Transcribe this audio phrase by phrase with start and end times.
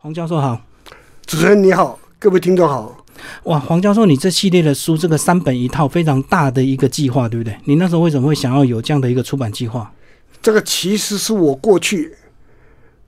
[0.00, 0.64] 黄教授好，
[1.26, 3.04] 主持人你好，各位听众好。
[3.42, 7.58] 哇，黄教授，你这系列的书，这个三本一套非常大的一个计划，对不对？
[7.64, 9.92] 你那时候为什么会想要有这样的一个出版计划？
[10.40, 12.14] 这个其实是我过去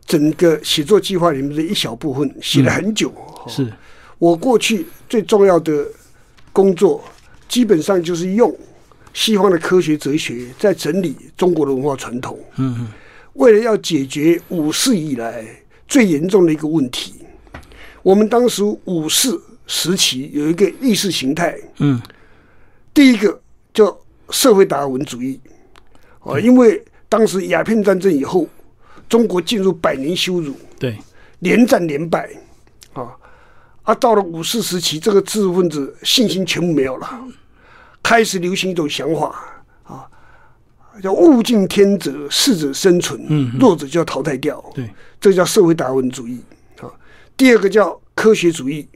[0.04, 3.12] 整个写作计划里面的一小部分，写了很久。
[3.46, 3.72] 是
[4.18, 5.86] 我过去最重要的
[6.52, 7.04] 工作，
[7.48, 8.52] 基本上就是用
[9.14, 12.36] 西方的科学哲学在整理中国的文化传统。
[12.56, 12.88] 嗯嗯，
[13.34, 15.46] 为了要解决五四以来
[15.90, 17.16] 最严重的一个问题，
[18.02, 22.00] 我们当时五四时期有一个意识形态，嗯，
[22.94, 23.42] 第一个
[23.74, 23.98] 叫
[24.30, 25.40] 社会达尔文主义，
[26.20, 28.48] 啊，因为当时鸦片战争以后，
[29.08, 30.96] 中国进入百年羞辱，对，
[31.40, 32.30] 连战连败，
[32.92, 33.10] 啊，
[33.82, 37.24] 啊，到了五四时期，这个知识分子信心全部没有了，
[38.00, 39.56] 开始流行一种想法。
[39.82, 40.08] 啊，
[41.02, 44.88] 叫物竞天择，适者生存，嗯弱者就要淘汰掉，对，
[45.20, 46.40] 这叫社会达尔文主义。
[46.80, 46.90] 啊。
[47.36, 48.86] 第二个叫科学主义，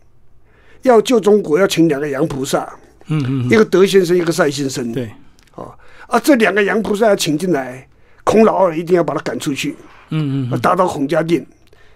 [0.83, 2.71] 要救中国要请两个洋菩萨，
[3.07, 5.11] 嗯嗯，一个德先生，一个赛先生，对，
[5.55, 5.75] 啊
[6.09, 7.89] 啊，这两个洋菩萨要请进来，
[8.23, 9.75] 孔老二一定要把他赶出去，
[10.11, 11.47] 嗯嗯啊，打倒孔家店，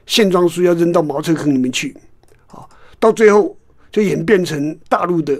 [0.06, 1.94] 线装书要扔到茅厕坑里面去，
[2.46, 2.64] 啊，
[2.98, 3.54] 到最后
[3.92, 5.38] 就演变成大陆的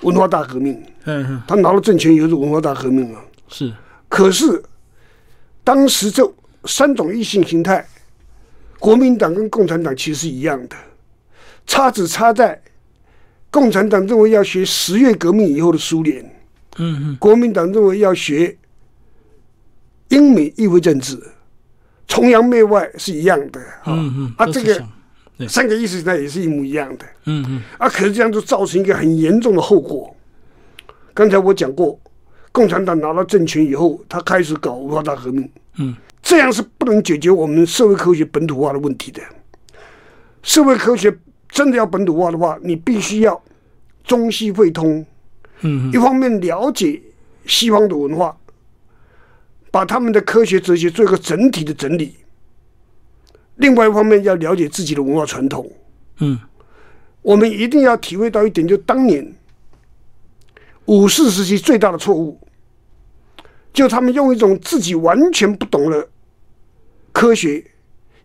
[0.00, 0.72] 文化大革命。
[1.04, 3.20] 嗯嗯，他拿了政权以后是文化大革命了。
[3.52, 3.72] 是，
[4.08, 4.60] 可是
[5.62, 6.28] 当时这
[6.64, 7.86] 三种异性形态，
[8.80, 10.76] 国民党跟共产党其实是一样的，
[11.66, 12.60] 差只差在
[13.50, 16.24] 共产党认为要学十月革命以后的苏联，
[16.78, 18.56] 嗯嗯，国民党认为要学
[20.08, 21.20] 英美议会政治，
[22.08, 23.60] 崇洋媚外是一样的。
[23.60, 24.82] 啊嗯嗯，啊，这个
[25.46, 27.04] 三个意识形态也是一模一样的。
[27.26, 30.14] 嗯嗯，啊，可是这样就造成一个很严重的后果。
[31.14, 32.00] 刚才我讲过，
[32.52, 39.20] 共产党拿到政权以后，他开始搞文化大革命，嗯，这样是不能解决我们社会科学本土化的问题的。
[40.42, 41.16] 社会科学
[41.48, 43.42] 真的要本土化的话，你必须要
[44.04, 45.04] 中西汇通，
[45.62, 45.90] 嗯。
[45.92, 47.00] 一方面了解
[47.46, 48.36] 西方的文化，
[49.70, 52.08] 把他们的科学哲学做一个整体的整理；
[53.56, 55.70] 另外一方面要了解自己的文化传统。
[56.18, 56.38] 嗯。
[57.22, 59.32] 我们一定要体会到一点，就当年
[60.86, 62.36] 五四时期最大的错误，
[63.72, 66.08] 就他们用一种自己完全不懂的
[67.12, 67.64] 科学，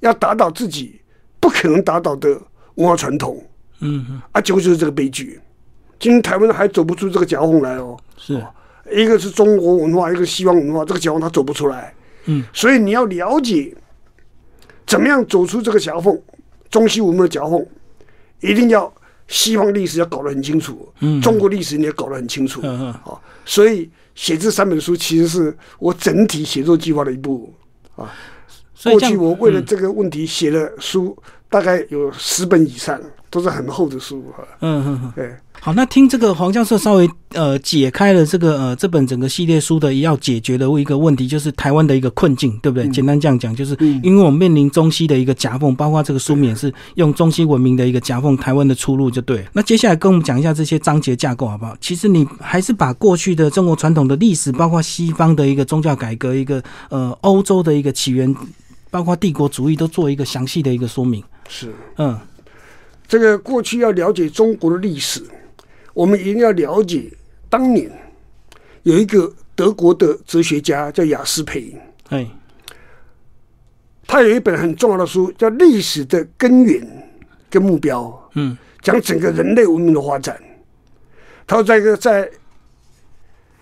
[0.01, 0.99] 要打倒自己
[1.39, 2.29] 不可能打倒的
[2.75, 3.41] 文化传统。
[3.79, 5.39] 嗯嗯，啊，结果就是这个悲剧。
[5.99, 8.43] 今天台湾还走不出这个夹缝来哦，是，
[8.91, 11.93] 一个是中国文化，一个西方文化，这个夹缝它走不出来。
[12.25, 13.75] 嗯，所以你要了解
[14.85, 16.19] 怎么样走出这个夹缝，
[16.69, 17.65] 中西文化的夹缝，
[18.41, 18.91] 一定要
[19.27, 21.21] 西方历史要搞得很清楚，嗯。
[21.21, 22.61] 中国历史你也搞得很清楚。
[22.63, 27.53] 嗯嗯，啊，所以写这三本书其实是我整体写作计划的一部。
[27.95, 28.09] 过
[28.73, 31.15] 所以这样去我为了这个问题写了书，
[31.49, 34.43] 大概有十本以上，都是很厚的书哈。
[34.61, 35.11] 嗯嗯嗯。
[35.15, 42.87] 对，好，那听这个黄教授稍微呃解开了这个呃这本整个系列书的要解决的一个问题，就是台湾的一个困境，对不对？
[42.89, 49.49] 简单这样讲，就是嗯因为我们面临中西的一个夹缝，包括这个书名也是用中西文明的一个夹缝，台湾的出路就对了。
[49.53, 51.75] 那接下来跟我们讲一下这些章节架构好不好？
[51.81, 58.33] 其实你还是把过去的中国传统的历史，包括西方的一个宗教改革，一个呃欧洲的一个起源，
[58.89, 61.23] 包括帝国主义，都做一个详细的一个说明。
[61.49, 62.17] 是嗯
[63.07, 65.23] 这个过去要了解中国的历史，
[65.93, 67.11] 我们一定要了解
[67.49, 67.89] 当年
[68.83, 71.73] 有一个德国的哲学家叫雅斯培，
[72.09, 72.27] 哎
[74.05, 76.85] 他有一本很重要的书叫《历史的根源
[77.49, 78.03] 跟目标》，
[78.35, 80.41] 嗯讲整个人类文明的发展。
[81.45, 82.29] 他说，在一个在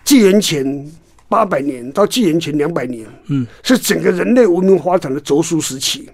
[0.04, 0.92] 纪元前
[1.28, 6.08] 八百年到纪元前两百年，嗯是整个人类文明发展的轴数时期。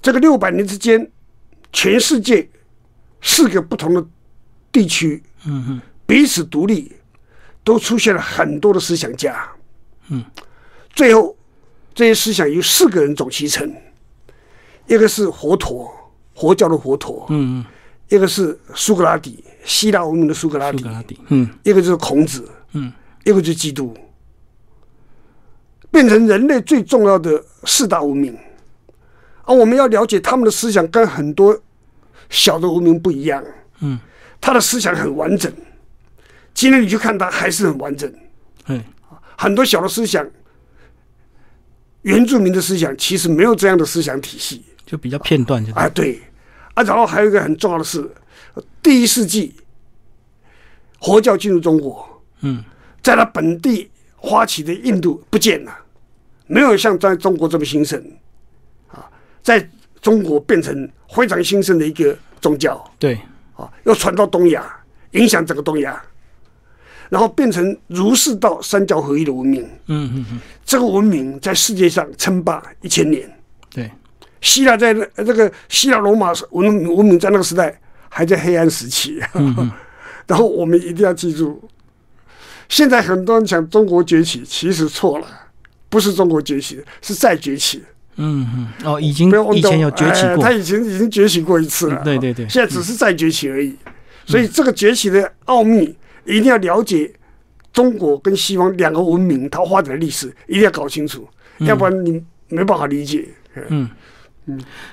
[0.00, 1.10] 这个六百年之间，
[1.74, 2.48] 全世界
[3.20, 4.06] 四个不同的
[4.72, 6.92] 地区嗯嗯彼此独立，
[7.64, 9.46] 都出现了很多的思想家。
[10.08, 10.24] 嗯，
[10.94, 11.36] 最后
[11.94, 13.74] 这些思想由四个人总其成，
[14.86, 15.92] 一个是佛陀，
[16.34, 16.96] 佛教的佛。
[16.96, 17.64] 陀；嗯嗯，
[18.08, 20.78] 一个是苏格拉底，希腊文明的苏格拉底。
[20.78, 21.48] 苏格；拉底，嗯。
[21.64, 22.42] 一个就是孔子；
[22.72, 22.92] 嗯。
[23.24, 23.96] 一个就是基督，
[25.90, 28.36] 变成人类最重要的四大文明。
[29.44, 31.58] 而我们要了解他们的思想跟很多
[32.30, 33.44] 小的文明不一样，
[33.80, 33.98] 嗯，
[34.40, 35.52] 他的思想很完整。
[36.52, 38.12] 今天你去看他还是很完整，
[38.66, 38.82] 嗯
[39.36, 40.24] 很多小的思想，
[42.02, 44.64] 原住民的思想其实没有这样的思想体系。
[44.86, 46.20] 就比较片段，就啊，对。
[46.74, 48.08] 啊，然后还有一个很重要的是，
[48.82, 49.54] 第一世纪
[51.00, 52.64] 佛教进入中国，嗯。
[53.02, 53.90] 在他本地
[54.22, 55.76] 发起的印度不见了，
[56.46, 58.00] 没有像在中国这么兴盛。
[58.00, 58.23] 啊。
[59.44, 59.64] 在
[60.00, 63.16] 中国变成非常兴盛的一个宗教对，
[63.54, 64.64] 啊，又传到东亚，
[65.12, 66.02] 影响整个东亚，
[67.10, 69.62] 然后变成儒释道三教合一的文明。
[69.86, 73.30] 嗯嗯嗯，这个文明在世界上称霸一千年。
[73.70, 73.90] 对，
[74.40, 79.22] 希腊在那呃这个希腊罗马文文明在那个时代还在黑暗时期，
[80.26, 81.62] 然后我们一定要记住，
[82.68, 85.26] 现在很多人讲中国崛起，其实错了，
[85.88, 87.84] 不是中国崛起，是再崛起。
[88.16, 92.00] 嗯嗯，哦，已经不要忘掉以前有崛起过哎他，以前已经崛起过一次了。
[92.04, 93.74] 对对对现在只是再崛起而已。
[94.26, 95.94] 所以这个崛起的奥秘，
[96.24, 97.12] 一定要了解
[97.72, 101.28] 中国跟西方两个文明它发展的历史，一定要搞清楚，
[101.58, 103.26] 要不然你没办法理解。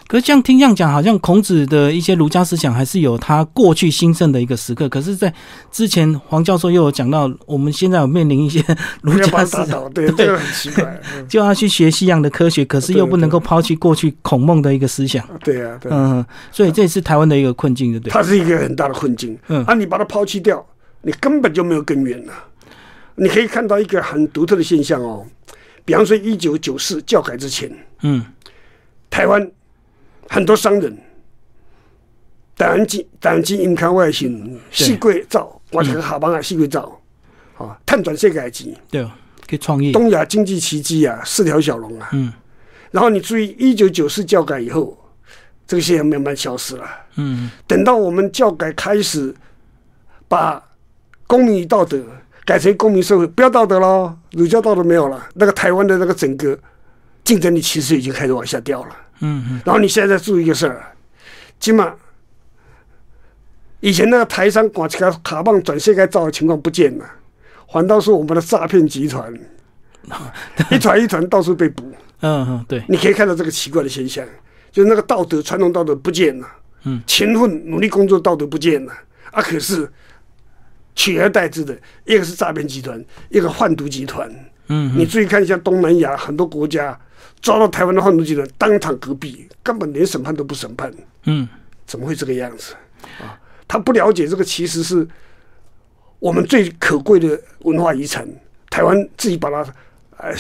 [0.07, 4.88] 可是这样听这样讲，好像孔子的一些儒家思想还是有他过去兴盛的一个时刻。
[4.88, 5.33] 可是，在
[5.71, 8.63] 之前黄教授又有讲到，我们现在有面临一些
[9.03, 11.01] 儒家思想，对，这个很奇怪。
[11.18, 15.25] 嗯就要去学西洋的科学，可是又不能够抛弃过去孔孟的一个思想。
[15.44, 18.12] 对啊，对啊，嗯，所以这也是台湾的一个困境，对不对？
[18.12, 19.38] 它是一个很大的困境。
[19.48, 20.65] 嗯啊，你把它抛弃掉，
[21.01, 22.33] 你根本就没有根源了。
[23.15, 25.25] 你可以看到一个很独特的现象哦，
[25.86, 27.69] 比方说一九九四教改之前，
[28.01, 28.25] 嗯
[29.12, 29.52] 台湾
[30.28, 30.98] 很多商人，
[32.58, 37.00] 台湾进台湾进银行外形四贵造，我这个下班啊四贵造，
[37.58, 39.12] 啊，探转世界级，对哦，
[39.48, 39.92] 可以创业。
[39.92, 42.10] 东亚经济奇迹啊，四条小龙啊。
[42.13, 42.34] 嗯
[42.92, 44.98] 然后你注意，一九九四教改以后，
[45.66, 46.86] 这个现象慢慢消失了。
[47.16, 49.34] 嗯等到我们教改开始，
[50.28, 50.62] 把
[51.25, 52.04] 公民与道德
[52.44, 56.60] 改成公民社会，不要道德喽，儒家道德没有了，那个台湾的那个整个
[57.24, 58.90] 竞争力其实已经开始往下掉了。
[59.20, 60.96] 嗯嗯，然后你现在再注意一个事儿，
[61.60, 61.94] 起码
[63.80, 67.06] 以前那个台商管这个卡棒转世界造的情况不见了，
[67.72, 69.32] 反倒是我们的诈骗集团
[70.72, 71.84] 一团一团到处被捕。
[72.22, 74.26] 嗯嗯，对，你可以看到这个奇怪的现象，
[74.72, 76.48] 就是那个道德传统道德不见了，
[76.84, 78.94] 嗯，勤奋努力工作道德不见了
[79.32, 79.88] 啊，可是
[80.96, 81.76] 取而代之的
[82.06, 84.32] 一个是诈骗集团，一个贩毒集团。
[84.74, 86.98] 嗯你注意看一下东南亚很多国家
[87.42, 90.92] 抓到台湾的贩毒集团，当场隔壁，根本连审判都不审判，
[91.26, 91.48] 嗯。
[91.86, 92.74] 怎么会这个样子？
[93.20, 93.38] 啊？
[93.68, 95.06] 他不了解这个其实是
[96.20, 98.26] 我们最可贵的文化遗产，
[98.70, 99.58] 台湾自己把它
[100.18, 100.34] 呃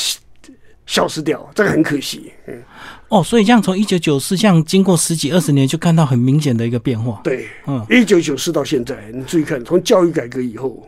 [0.91, 2.29] 消失掉，这个很可惜。
[2.47, 2.61] 嗯，
[3.07, 7.21] 哦，所以这样从一九九四这样经过十几二十年，就看到很明显的一个变化。
[7.23, 10.85] 对，嗯，一九九四到现在，你注意看，从教育改革以后，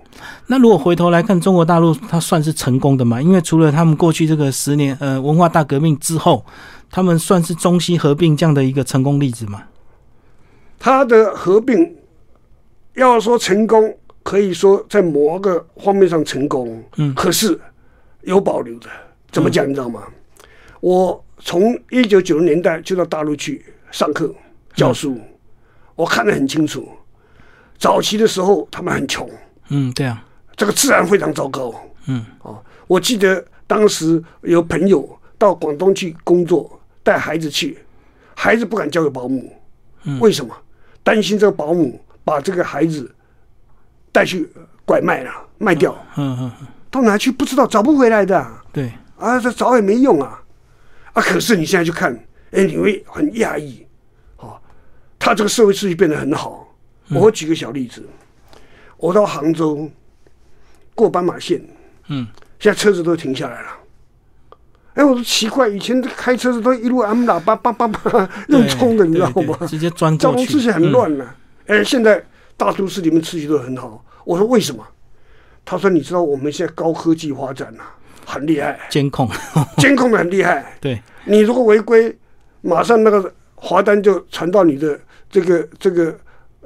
[0.47, 3.21] 那如果回头来看中国大陆，它算是成功的嘛？
[3.21, 6.45] 因为除了他们过去这个十年呃文化大革命之后，
[6.91, 9.63] 他们算是中西合并这样的一个成功例子嘛？
[10.77, 11.95] 它的合并
[12.95, 17.57] 要说成功，可以说在某个方面上成功，嗯可是
[18.23, 18.89] 有保留的。
[19.33, 19.67] 怎么讲？
[19.67, 20.03] 你知道吗？
[20.79, 24.33] 我从一九九零年代就到大陆去上课
[24.75, 25.19] 教书，
[25.95, 26.87] 我看得很清楚。
[27.77, 29.29] 早期的时候，他们很穷，
[29.69, 30.23] 嗯，对啊，
[30.55, 31.73] 这个自然非常糟糕。
[32.05, 37.77] 嗯，哦，我记得当时有朋友到广东去工作，带孩子去，
[38.35, 39.51] 孩子不敢交给保姆，
[40.19, 40.55] 为什么？
[41.01, 43.13] 担心这个保姆把这个孩子
[44.11, 44.47] 带去
[44.85, 48.91] 拐卖了，卖掉，嗯嗯嗯，到哪去不知道，找不回来的啊，对，
[49.23, 50.43] 啊这找也没用啊，
[51.13, 52.13] 啊，可是你现在去看，
[52.51, 53.85] 哎，你会很讶异，
[54.37, 54.59] 哦，
[55.17, 56.75] 他这个社会秩序变得很好。
[57.09, 58.03] 我会举个小例子，
[58.97, 59.89] 我到杭州
[60.95, 61.61] 过斑马线，
[62.07, 62.27] 嗯，
[62.59, 63.67] 现在车子都停下来了。
[64.95, 69.57] 哎，我说奇怪，以前这开车子都一路按喇叭，叭叭叭用冲的，你知道吗？
[69.67, 71.35] 直接钻交过去，通秩序很嗯乱了、
[71.67, 72.23] 哎、现在
[72.57, 74.03] 大都市里面秩序都很好。
[74.25, 74.85] 我说为什么？
[75.65, 79.29] 他说你知道我们现在高科技发展啊，很厉害，监控，
[79.77, 80.77] 监控的很厉害。
[80.79, 82.15] 对，你如果违规，
[82.61, 84.99] 马上那个罚单就传到你的
[85.29, 86.17] 这个这个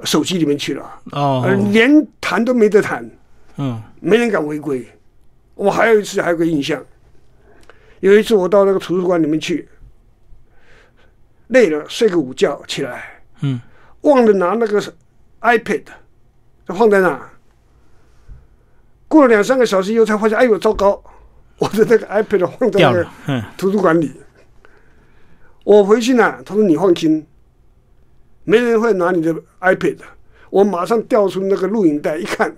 [0.04, 1.42] 手机里面去了，哦。
[1.46, 3.08] 呃，，连谈都没得谈，
[3.56, 3.82] 嗯。
[4.00, 4.86] 没人敢违规。
[5.56, 6.80] 我还有一次还有个印象，
[7.98, 9.68] 有一次我到那个图书馆里面去，
[11.48, 13.60] 累了睡个午觉起来，嗯，
[14.02, 14.80] 忘了拿那个
[15.40, 15.82] iPad，
[16.68, 17.20] 就放在那。
[19.08, 21.02] 过了两三个小时以后，才发现，哎呦，糟糕！
[21.58, 23.06] 我的那个 iPad 放在
[23.56, 24.12] 图书馆里。
[25.64, 27.26] 我回去呢，他说你放心，
[28.44, 29.98] 没人会拿你的 iPad。
[30.50, 32.56] 我马上调出那个录影带，一看，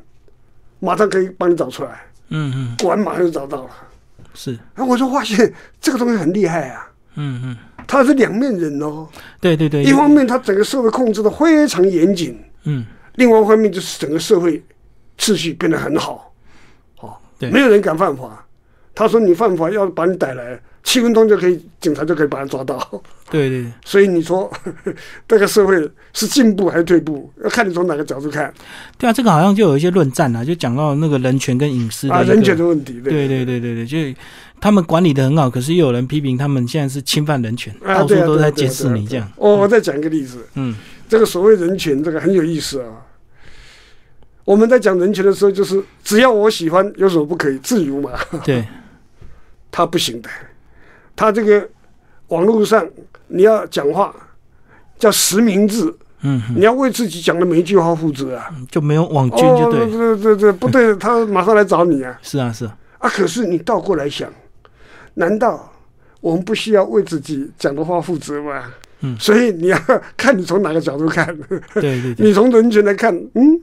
[0.78, 2.02] 马上可以帮你找出来。
[2.28, 3.71] 嗯嗯，果然马上就找到了。
[4.33, 7.57] 是，啊，我就发现这个东西很厉害啊，嗯嗯，
[7.88, 9.09] 他是两面人哦。
[9.40, 14.62] 对对对，一方面，他整个社会控制的非常严谨；嗯另外一方面，就是整个社会
[15.19, 16.33] 秩序变得很好。
[17.00, 18.47] 哦，对没有人敢犯法。
[19.00, 22.78] 他说你犯法，要把你逮来，七分钟就可以，警察就可以把他抓到。
[23.30, 24.52] 对对对， 所以你说
[25.26, 28.52] 这个社会是进步还是退步，要看你从哪个角度看
[28.99, 33.00] 对啊，这个好像就有一些论战啊，就讲到那个人权跟隐私的啊，人权的问题。
[33.00, 33.97] 对对对对对，就
[34.61, 39.26] 他们管理的很好，可是又有人批评他们现在是侵犯人权，啊，到处都在监视你这样。
[39.37, 40.76] 我我再讲一个例子，嗯
[41.09, 42.87] 这个所谓人权，这个很有意思啊。
[44.45, 47.59] 我们在讲人权的时候，就是只要我喜欢，有什么不可以？
[47.59, 48.11] 自由嘛。
[48.45, 48.66] 对，
[49.81, 50.29] 他不行的，
[51.17, 51.69] 他这个
[52.29, 52.87] 网络上
[53.29, 54.15] 你要讲话
[54.99, 58.51] 叫实名制，嗯，你要为自己讲的每一句话负责啊。
[58.71, 63.09] 就没有网军就对，对，这这这不对，他马上来找你啊是啊是啊，啊！
[63.09, 64.31] 可是你倒过来想，
[65.15, 65.73] 难道
[66.21, 68.65] 我们不需要为自己讲的话负责吗？
[69.01, 69.79] 嗯所以你要
[70.15, 71.27] 看你从哪个角度看。
[71.73, 73.59] 对对对，你从人权来看，嗯，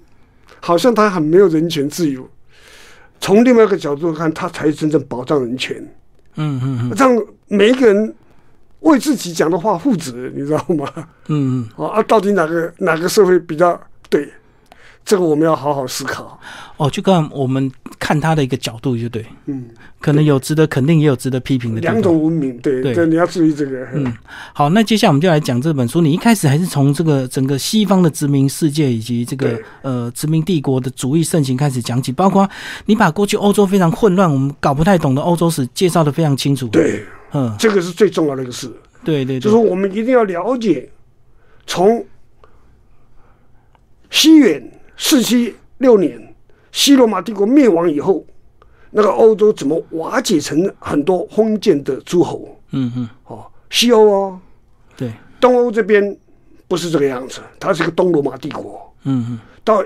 [0.60, 2.28] 好像他很没有人权自由。
[3.20, 5.88] 从另外一个角度看，他才是真正保障人权，
[6.38, 7.16] 嗯嗯嗯让
[7.48, 8.16] 每一个人
[8.82, 10.88] 为自己讲的话负责，你知道吗？
[11.28, 13.80] 嗯嗯，啊，啊到底哪个哪个社会比较
[14.10, 14.28] 对？
[15.08, 16.38] 这个我们要好好思考。
[16.76, 19.66] 哦，就看我们看他的一个角度就对，嗯，
[20.02, 22.02] 可能有值得肯定，也有值得批评的地两。
[22.02, 23.88] 种文明，对对对，你要注意这个。
[23.94, 24.14] 嗯，
[24.52, 26.02] 好，那接下来我们就来讲这本书。
[26.02, 32.48] 你一开始还是从这个整个西方的殖民世界以及这个呃殖民帝国的主义盛行开始讲起，包括
[32.86, 38.68] 你把过去欧洲非常混乱、我们搞不太懂的欧洲史介绍的非常清楚。，对，嗯，这个是最重要的一个事，
[39.06, 40.90] 对对对，就是我们一定要了解，
[41.66, 42.06] 从
[44.12, 46.36] 西元四七六年
[46.72, 48.26] 西罗马帝国灭亡以后，
[48.92, 52.60] 那个欧洲怎么瓦解成很多封建的诸侯？
[52.72, 54.40] 嗯嗯，哦，西欧哦，
[54.98, 56.18] 对，东欧这边
[56.68, 59.40] 不是这个样子，它是个东罗马帝国，嗯嗯。
[59.64, 59.84] 到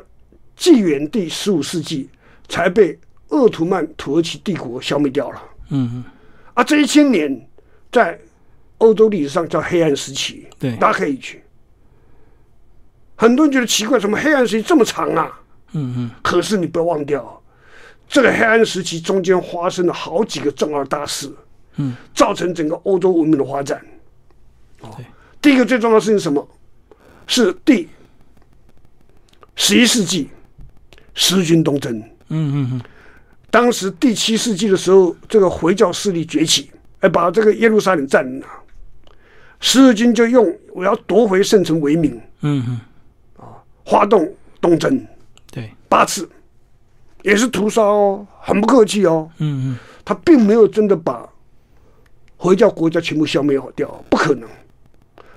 [0.56, 2.10] 纪元第十五世纪
[2.48, 2.98] 才被
[3.30, 5.42] 鄂图曼土耳其帝国消灭掉了。
[5.70, 6.04] 嗯嗯，
[6.54, 7.48] 啊，这一千年
[7.92, 8.20] 在
[8.78, 10.76] 欧洲历史上叫黑暗时期，对。
[10.78, 11.42] 大家可以去。
[13.22, 15.32] 很多人觉得奇怪，怎么黑暗时期这么长啊？
[15.74, 17.40] 嗯嗯，可是你不要忘掉，
[18.10, 21.32] 这个黑暗时期中间发生了好几个重要大事，
[21.76, 23.80] 嗯，造成整个欧洲文明的发展。
[24.80, 24.90] 哦，
[25.40, 26.50] 第一个最重要的事情是什么？
[27.28, 27.88] 是第
[29.56, 30.28] 十一世纪
[31.14, 31.96] 十字军东征。
[32.00, 32.82] 嗯嗯嗯，
[33.52, 38.48] 当时第七世纪的时候，这个回教势力崛起，哎，把这个耶路撒冷占领了。
[39.60, 42.80] 十字军就用我要夺回圣城为名，嗯嗯，
[43.86, 45.06] 发动东征
[45.52, 46.30] 对，八次，
[47.24, 49.30] 也是屠杀哦，很不客气哦。
[49.38, 51.28] 嗯嗯，他并没有真的把
[52.38, 54.50] 回教国家全部消灭掉，不可能。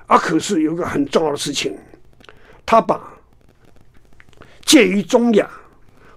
[0.06, 1.76] 啊，可是有一个很重要的事情，
[2.64, 3.00] 他把
[4.64, 5.50] 介于中亚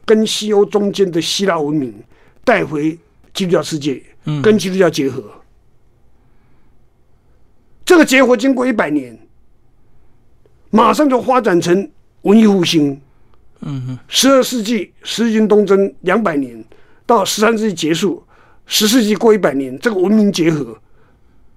[0.05, 1.93] 跟西欧中间的希腊文明
[2.43, 2.97] 带回
[3.33, 5.23] 基督教世界，嗯跟基督教结合。
[7.83, 9.17] 这个结合经过一百年，
[10.69, 11.89] 马上就发展成
[12.27, 12.91] 文艺复兴。
[13.61, 16.63] 嗯嗯，十二世纪十字军东征两百年，
[17.07, 18.23] 到十三世纪结束，
[18.67, 20.77] 十世纪过一百年，这个文明结合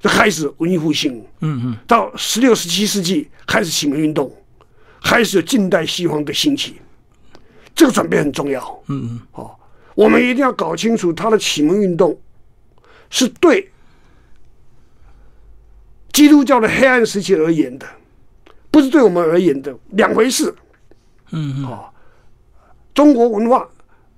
[0.01, 1.23] 就开始文艺复兴。
[1.41, 4.33] 嗯嗯，到十六、十七世纪开始启蒙运动，
[5.03, 6.77] 开始有近代西方的兴起，
[7.75, 8.83] 这个转变很重要。
[8.87, 9.51] 嗯嗯，哦，
[9.95, 12.19] 我们一定要搞清楚，它的启蒙运动
[13.11, 13.71] 是对
[16.15, 17.87] 基督教的黑暗时期而言的，
[18.71, 20.55] 不是对我们而言的，两回事。
[21.31, 21.85] 嗯嗯，哦，
[22.95, 23.67] 中国文化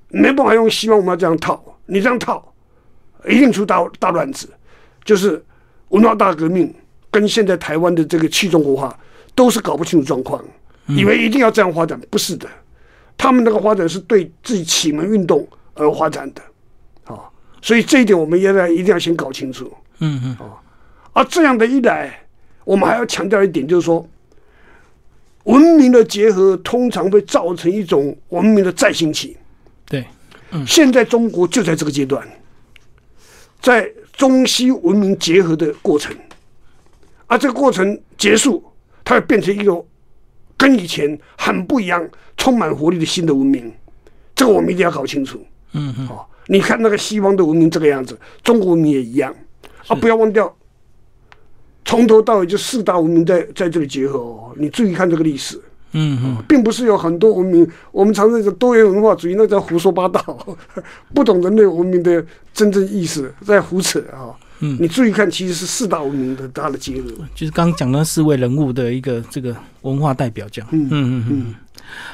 [0.09, 2.53] 没办法用西方文化这样套，你这样套，
[3.27, 4.49] 一定出大大乱子。
[5.05, 5.45] 就是
[5.89, 6.73] 文化大革命
[7.11, 8.97] 跟现在台湾的这个去中国化
[9.35, 10.43] 都是搞不清楚状况，
[10.87, 12.49] 以为一定要这样发展，不是的，
[13.19, 16.43] 他们那个发展是对自己启蒙运动而发展的，
[17.13, 17.19] 啊、
[17.61, 19.73] 所以这一点我们现在一定要先搞清楚。
[19.99, 20.37] 嗯嗯，
[21.13, 22.13] 而这样的一来，
[22.65, 24.07] 我们还要强调一点，就是说，
[25.45, 29.37] 文明的结合通常会造成一种文明的再兴起。
[29.87, 30.05] 对，
[30.67, 32.27] 现在中国就在这个阶段，
[33.61, 36.15] 在中西文明结合的过程，
[37.27, 38.63] 而这个过程结束，
[39.03, 39.85] 它会变成一个
[40.57, 43.73] 跟以前很不一样、充满活力的新的文明。
[44.35, 45.45] 这个我们一定要搞清楚。
[45.73, 49.35] 嗯嗯，哦，你看那个西方的文明这个样子，中国文明也一样
[49.89, 49.97] 啊！
[49.97, 50.55] 不要忘掉，
[51.85, 54.53] 从头到尾就四大文明在在这里结合哦。
[54.57, 55.61] 你注意看这个历史，
[55.93, 60.57] 嗯嗯，并不是有很多文明，我们常说的多元文化主义，那叫胡说八道，
[61.15, 62.25] 不懂人类文明的
[62.55, 64.31] 真正意思，在胡扯啊！
[64.65, 67.11] 嗯你注意看，其实是四大文明的它的结合。
[67.35, 70.69] 就是刚刚讲的四位人物的一个这个文化代表这样。
[70.71, 71.55] 嗯嗯嗯嗯。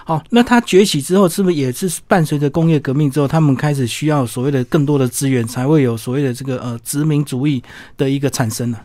[0.07, 7.63] 好，那它崛起之后，是不是也是伴随着工业革命之后，他们开始需要所谓的更多的资源，才会有所谓的这个呃殖民主义
[7.99, 8.79] 的一个产生呢？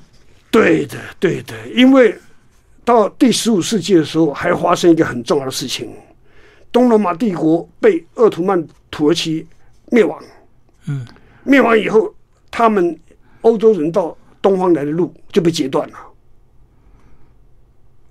[0.54, 2.16] 对的，对的，因为
[2.86, 5.92] 到第十五世纪的时候，还发生一个很重要的事情：
[6.72, 9.48] 东罗马帝国被鄂图曼土耳其
[9.90, 10.22] 灭亡。
[10.86, 11.06] 嗯，
[11.44, 12.14] 灭亡以后，
[12.52, 12.96] 他们
[13.42, 15.96] 欧洲人到东方来的路就被截断了，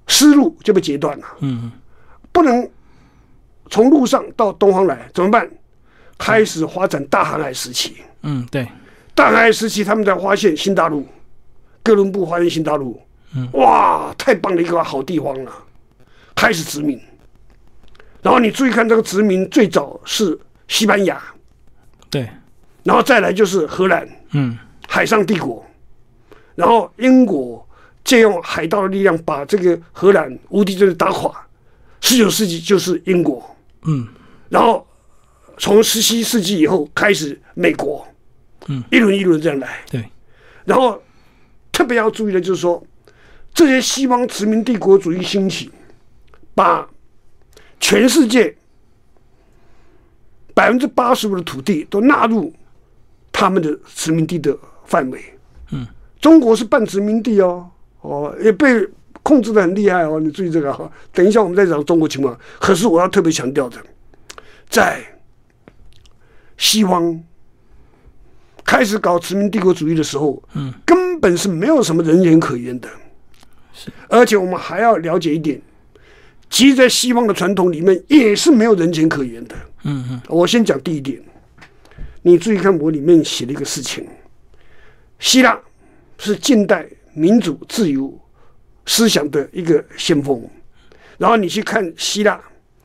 [0.09, 1.27] 丝路就被截断了。
[1.41, 1.71] 嗯
[2.33, 2.69] 不能
[3.71, 5.49] 从路上到东方来，怎么办？
[6.19, 7.97] 开始发展大航海时期。
[8.23, 8.67] 嗯，对，
[9.15, 11.07] 大航海时期，他们才发现新大陆，
[11.83, 13.01] 哥伦布发现新大陆，
[13.35, 13.49] 嗯。
[13.53, 15.53] 哇，太棒的一个好地方了，
[16.35, 17.01] 开始殖民。
[18.23, 21.21] 然后你注意看，这个殖民最早是西班牙，
[22.09, 22.29] 对，
[22.85, 24.59] 然后再来就是荷兰，嗯。
[24.89, 25.65] 海上帝国，
[26.55, 27.67] 然后英国
[28.05, 31.35] 借用海盗的力量把这个荷兰无敌军打垮。
[32.03, 34.07] 十九世纪就是英国，嗯。
[34.51, 34.87] 然后
[35.57, 38.07] 从十七世纪以后开始美国，
[38.67, 39.79] 嗯，一轮一轮这样来。
[39.91, 40.05] 对，
[40.67, 41.03] 然后
[41.73, 42.87] 特别要注意的就是说，
[43.52, 45.71] 这些西方殖民帝国主义兴起，
[46.55, 46.87] 把
[47.81, 48.55] 全世界
[50.55, 52.52] 百分之八十五的土地都纳入
[53.33, 55.21] 他们的殖民地的范围。
[55.73, 55.87] 嗯，
[56.21, 57.69] 中国是半殖民地哦，
[58.02, 58.87] 哦，也被
[59.23, 60.21] 控制的很厉害哦。
[60.21, 62.38] 你注意这个哈，等一下我们再讲中国情况。
[62.61, 63.79] 可是我要特别强调的，
[64.69, 65.02] 在
[66.59, 67.19] 西方
[68.73, 72.88] 开始搞殖民帝国主义的时候，嗯，根本是没有什么人权可言的。
[73.75, 75.61] 是而且我们还要了解一点，
[76.49, 79.55] 其实，在西方的传统里面也是没有人权可言的。
[79.83, 81.21] 嗯嗯我先讲第一点，
[82.23, 84.09] 你注意看我里面写了一个事情：
[85.19, 85.61] 希腊
[86.17, 88.19] 是近代民主自由
[88.87, 90.43] 思想的一个先锋。
[91.19, 92.41] 然后你去看希腊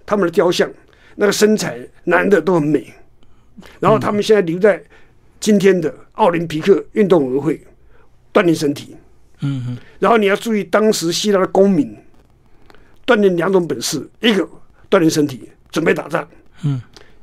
[0.06, 0.70] 他们的雕像，
[1.16, 2.94] 那个身材男的都很美。
[3.80, 4.84] 然后他们现在留在
[5.40, 7.68] 今天的奥林匹克运动委员会
[8.34, 8.96] 锻炼身体。
[9.42, 11.96] 嗯嗯然后你要注意，当时希腊的公民
[13.06, 14.48] 锻炼两种本事：一个
[14.90, 16.24] 锻炼身体，准备打仗；
[16.64, 16.82] 嗯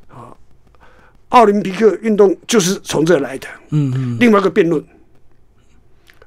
[0.08, 0.36] 啊
[1.30, 3.48] 奥林匹克运动就是从这来的。
[3.70, 4.84] 嗯嗯，另外一个辩论，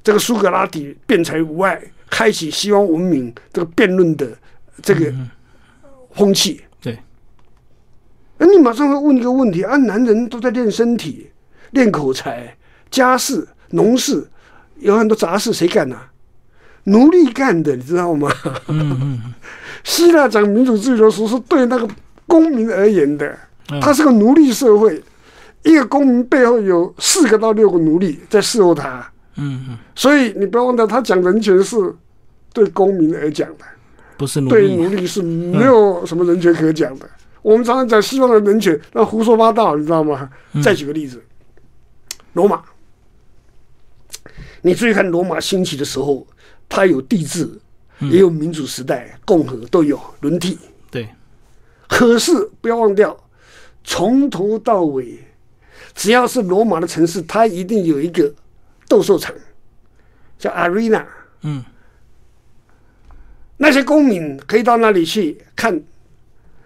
[0.04, 4.38] 这个苏格拉底辩才无碍，开启西方文明这个辩论的
[4.82, 5.14] 这个
[6.12, 6.62] 风气。
[6.82, 7.00] 对，
[8.38, 11.30] 那你马上会问一个问题：啊，男人都在练身体、
[11.72, 12.56] 练口才、
[12.90, 14.28] 家事、农事，
[14.80, 15.98] 有很多杂事，谁干呢、
[16.86, 18.32] 奴隶干的，你知道吗？
[18.68, 19.34] 嗯嗯
[19.84, 21.88] 希腊讲民主自由的时候，是对那个
[22.26, 23.38] 公民而言的，
[23.72, 23.80] 嗯。
[23.80, 25.02] 他是个奴隶社会，
[25.64, 31.78] 一个公民背后有四个到六个奴隶在伺候他，嗯嗯，所以你不要忘掉，他讲人权是
[32.54, 33.66] 对公民而讲的，
[34.18, 37.08] 不是奴对，奴隶是没有什么人权可讲的。
[37.44, 40.30] 我们常常讲西方的人权，那胡说八道，你知道吗？
[40.62, 41.24] 再举个例子，
[42.38, 42.64] 罗马，
[44.62, 46.26] 你注意看罗马兴起的时候，
[46.70, 47.50] 它有帝制，
[48.00, 50.60] 也有民主时代、共和都有轮替。
[50.92, 51.10] 对，
[51.88, 53.18] 可是不要忘掉，
[53.84, 55.18] 从头到尾，
[55.96, 58.32] 只要是罗马的城市，它一定有一个
[58.88, 59.34] 斗兽场，
[60.38, 61.04] 叫 arena。
[61.42, 61.66] 嗯。
[63.58, 65.82] 那些公民可以到那里去看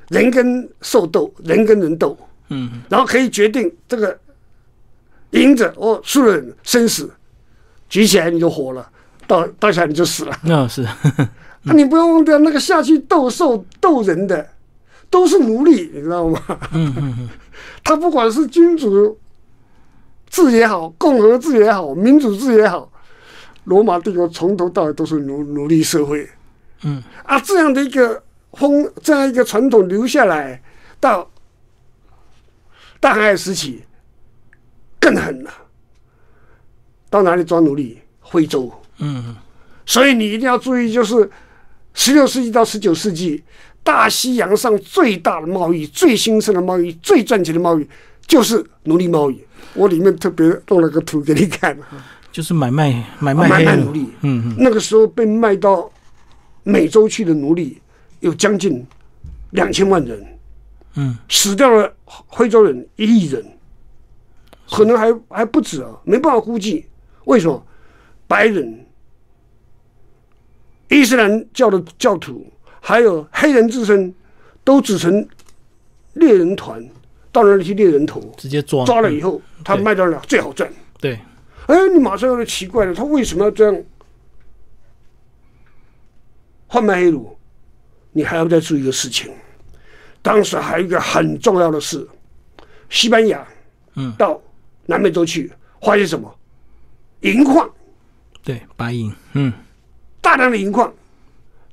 [0.10, 2.18] 人跟兽斗，人跟人斗，
[2.50, 2.82] 嗯。
[2.90, 4.20] 然后可以决定这个
[5.32, 7.12] 赢者哦输的人生死，
[7.90, 8.90] 举起来你就活了，
[9.28, 10.38] 倒倒下来你就死了。
[10.44, 10.86] 那是，
[11.64, 14.48] 那、 你不要忘掉，那个下去斗兽斗人的
[15.10, 16.42] 都是奴隶，你知道吗？
[16.74, 17.30] 嗯嗯嗯，
[17.84, 19.18] 他不管是君主
[20.30, 22.92] 制也好，共和制也好，民主制也好，
[23.66, 26.30] 罗马帝国从头到尾都是奴奴隶社会。
[26.84, 30.62] 嗯啊，这样的一个风，这样一个传统留下来，
[31.00, 31.30] 到
[33.00, 33.84] 大航海时期
[35.02, 35.52] 更狠了。
[37.10, 38.00] 到哪里抓奴隶？
[38.32, 38.72] 非洲。
[39.00, 39.36] 嗯
[39.86, 41.30] 所以你一定要注意，就是
[41.94, 43.44] 十六世纪到十九世纪，
[43.84, 47.86] 大西洋上最大的贸易、最兴盛的贸易、最赚钱的贸易，
[48.26, 49.44] 就是奴隶贸易。
[49.74, 51.78] 我里面特别弄了个图给你看，
[52.32, 54.08] 就是买卖买卖买卖奴隶。
[54.22, 55.92] 嗯嗯那个时候被卖到
[56.64, 57.82] 美洲去的奴隶
[58.22, 58.86] 有将近
[59.50, 60.40] 两千万人，
[60.96, 61.92] 嗯死掉了
[62.32, 63.44] 非洲人一亿人，
[64.72, 66.88] 可能还还不止啊，没办法估计。
[67.26, 67.64] 为什么？
[68.28, 68.88] 白人、
[70.88, 74.16] 伊斯兰教的教徒，还有黑人自身，
[74.64, 75.28] 都组成
[76.14, 76.82] 猎人团，
[77.30, 80.72] 到那里去猎人头，直接抓抓了以后，他卖到了最好赚。
[81.02, 81.20] 对，
[81.68, 83.84] 哎，你马上有点奇怪了，他为什么要这样
[86.70, 87.38] 贩卖黑奴？
[88.14, 89.30] 你还要再注意一个事情，
[90.22, 92.08] 当时还有一个很重要的事，
[92.90, 93.46] 西班牙，
[93.96, 94.42] 嗯，到
[94.86, 96.34] 南美洲去，发现什么？
[97.22, 97.70] 银矿，
[98.44, 99.54] 对，白银，嗯，
[100.22, 100.92] 大量的银矿，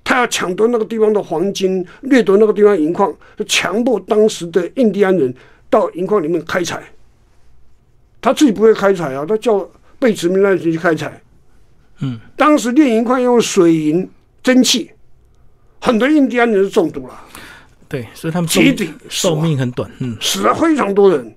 [0.04, 5.34] 他要抢夺那个地方的黄金，掠夺那个地方银矿，就强迫当时的印第安人
[5.70, 6.82] 到银矿里面开采。
[8.20, 9.66] 他自己不会开采啊，他叫
[9.98, 11.22] 被殖民的人去开采。
[12.00, 14.08] 嗯，当时炼银矿用水银
[14.42, 14.90] 蒸汽，
[15.80, 17.24] 很多印第安人是中毒了，
[17.88, 21.34] 对，所以他们集体寿命很短，嗯，死了非常多人。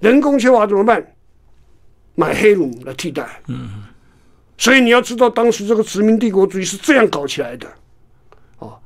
[0.00, 1.04] 人工缺乏怎么办？
[2.14, 3.28] 买黑奴来替代。
[3.48, 3.84] 嗯，
[4.56, 7.68] 所以你要知道，当时这个殖民帝国主义是这样搞起来的。
[8.58, 8.78] 哦，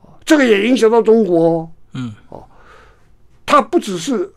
[0.00, 1.70] 哦这个也影响到中国哦。
[1.92, 2.44] 嗯，哦，
[3.46, 4.32] 它不只是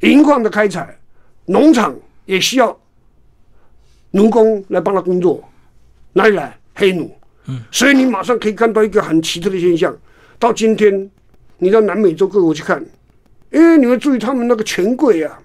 [0.00, 0.98] 银矿的开采，
[1.44, 2.74] 农场也需要
[4.12, 5.42] 奴工来帮他工作，
[6.14, 6.58] 哪里来？
[6.74, 7.14] 黑奴。
[7.46, 9.94] 嗯，所以你马上可以看到一个很奇特的现象。
[10.38, 11.10] 到今天，
[11.58, 12.82] 你到南美洲各国去看，
[13.54, 15.38] 哎，你们注意他们那个权贵啊，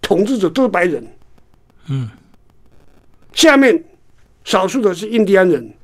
[0.00, 1.04] 统治者都是白人。
[1.88, 2.08] 嗯，
[3.32, 3.84] 下面
[4.44, 5.74] 少数的是印第安人，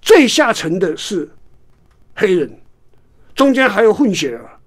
[0.00, 1.28] 最下层的是
[2.14, 2.48] 黑人，
[3.34, 4.58] 中间还有混血啊，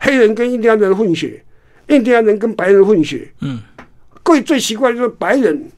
[0.00, 1.44] 黑人跟印第安人混血，
[1.88, 3.30] 印第安人跟白人混血。
[3.42, 3.60] 嗯，
[4.24, 5.70] 最最奇怪的就是白人，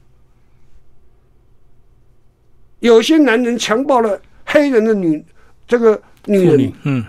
[2.79, 5.21] 有些男人强暴了黑人的女
[5.67, 7.05] 这个女人，，嗯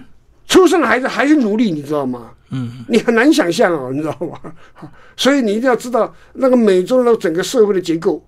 [0.49, 2.33] 出生的孩子还是奴隶，你知道吗？
[2.53, 4.39] 嗯，你很难想象哦，你知道吗？
[5.17, 8.23] 所以你一定要知道那个美洲的整个社会的结构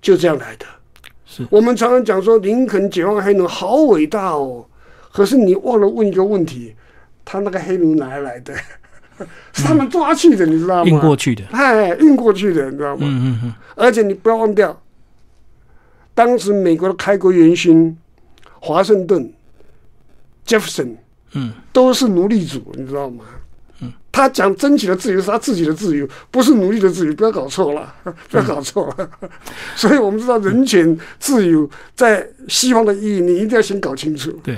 [0.00, 0.66] 就这样来的。
[1.26, 4.64] 是我们常常讲说林肯解放黑奴好伟大哦，
[5.12, 6.74] 可是你忘了问一个问题：
[7.24, 8.54] 他那个黑奴哪里来的？
[9.52, 10.90] 是他们抓去的，你知道吗？
[10.90, 13.02] 运过去的，哎，运过去的，你知道吗？
[13.02, 14.80] 嗯嗯嗯，而且你不要忘掉，
[16.14, 17.96] 当时美国的开国元勋
[18.60, 19.30] 华盛顿、
[20.46, 20.96] Jefferson，
[21.34, 23.24] 嗯，都是奴隶主，你知道吗？
[23.82, 27.94] 嗯，他讲争取的自由是他自己的自由，不是奴隶的自由，不要搞错了，
[28.28, 29.10] 不要搞错了。
[29.74, 34.30] 所以我们知道人权、自由在西方的意义，你一定要先搞清楚。
[34.42, 34.56] 对。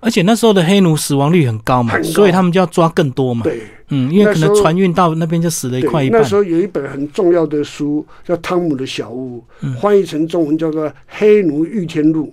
[0.00, 3.42] 而且那时候的黑奴死亡率很高嘛，高所以他们就要抓更多嘛。
[3.42, 6.34] 对嗯，因为可能船运到那边就死了一块一对，半那时。
[6.34, 12.26] 候有一本很重要的书叫《汤姆的小屋》，嗯翻译成中文叫做《黑奴御天录》。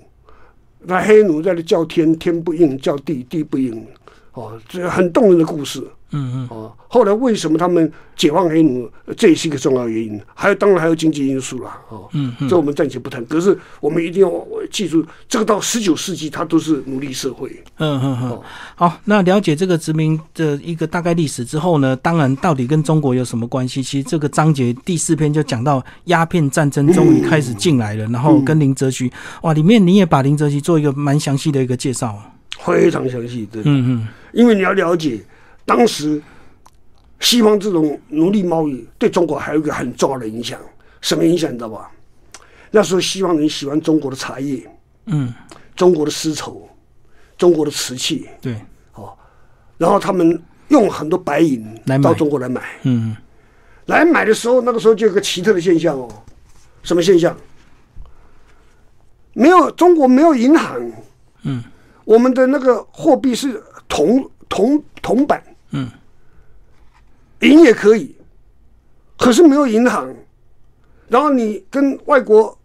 [0.81, 3.85] 那黑奴在那叫天，天不应；叫地，地不应。
[4.33, 5.83] 哦，这很动人的故事。
[6.11, 10.19] 嗯嗯，哦，后来为什么他们解放黑奴，这也是一个重要原因。
[10.33, 11.79] 还有，当然还有经济因素啦。
[11.87, 13.23] 哦，嗯嗯这我们暂且不谈。
[13.27, 14.31] 可是我们一定要
[14.71, 17.51] 记住，这个到十九世纪，它都是奴隶社会。
[17.77, 23.83] 嗯嗯嗯哦，好，那了解这个殖民的一个大概历史之后呢，当然到底跟中国有什么关系？
[23.83, 29.11] 其实这个章节第四篇就讲到鸦片战争终于开始进来了，然后跟林则徐，
[29.43, 32.19] 哇，里面你也把林则徐做一个蛮详细的一个介绍。
[32.65, 33.61] 非常详细对。
[33.63, 35.19] 嗯嗯因为你要了解，
[35.65, 36.21] 当时
[37.19, 40.59] 西方这种奴隶贸易对中国还有一个很重要的影响，
[41.01, 41.89] 什么影响你知道吧？
[42.71, 44.63] 那时候西方人喜欢中国的茶叶、
[45.07, 45.33] 嗯，
[45.75, 46.69] 中国的丝绸、
[47.37, 48.55] 中国的瓷器，对，
[49.77, 52.61] 然后他们用很多白银来到中国来买。
[52.83, 53.15] 嗯
[53.87, 56.07] 来买的时候，那个时候就有个奇特的现象哦，
[56.83, 57.35] 什么现象？
[59.33, 60.91] 没有中国没有银行，
[61.41, 61.63] 嗯，
[62.09, 65.87] 我们的那个货币是铜铜铜板，嗯，
[67.41, 68.15] 银也可以，
[69.15, 70.11] 可是没有银行，
[71.07, 72.57] 然后你跟外国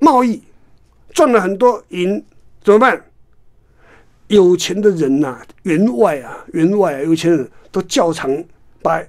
[0.00, 0.42] 贸易
[1.14, 2.22] 赚了很多银，
[2.62, 3.02] 怎么办？
[4.26, 8.44] 有钱的人呐、员外啊，员外啊，有钱人都较常
[8.82, 9.02] 把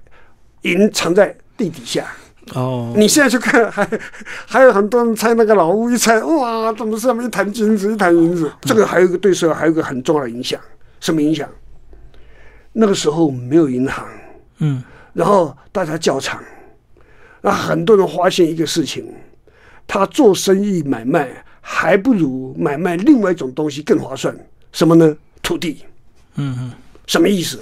[0.62, 2.08] 银藏在地底下。
[2.54, 3.88] 哦，你现在去看，还
[4.46, 8.52] 还有很多人拆那个老屋，一拆哇，怎么上面一坛金子，一坛银子？
[8.62, 10.60] 这个还有一个对社会还有一个很重要的影响，
[11.00, 11.48] 什么影响？
[12.74, 14.06] 那个时候没有银行，
[14.60, 14.84] 嗯
[15.14, 16.42] 然后大家较场，
[17.42, 19.14] 那很多人发现一个事情，
[19.88, 24.34] 他做生意买卖还不如买卖另外一种东西更划算，
[24.72, 25.16] 什么呢？
[25.42, 25.84] 土地。
[26.36, 26.72] 嗯嗯
[27.08, 27.60] 什么意思？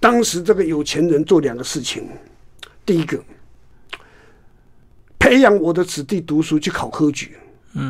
[0.00, 2.08] 当时这个有钱人做两个事情，
[2.84, 3.16] 第一个，
[5.28, 7.36] 培养我的子弟读书去考科举，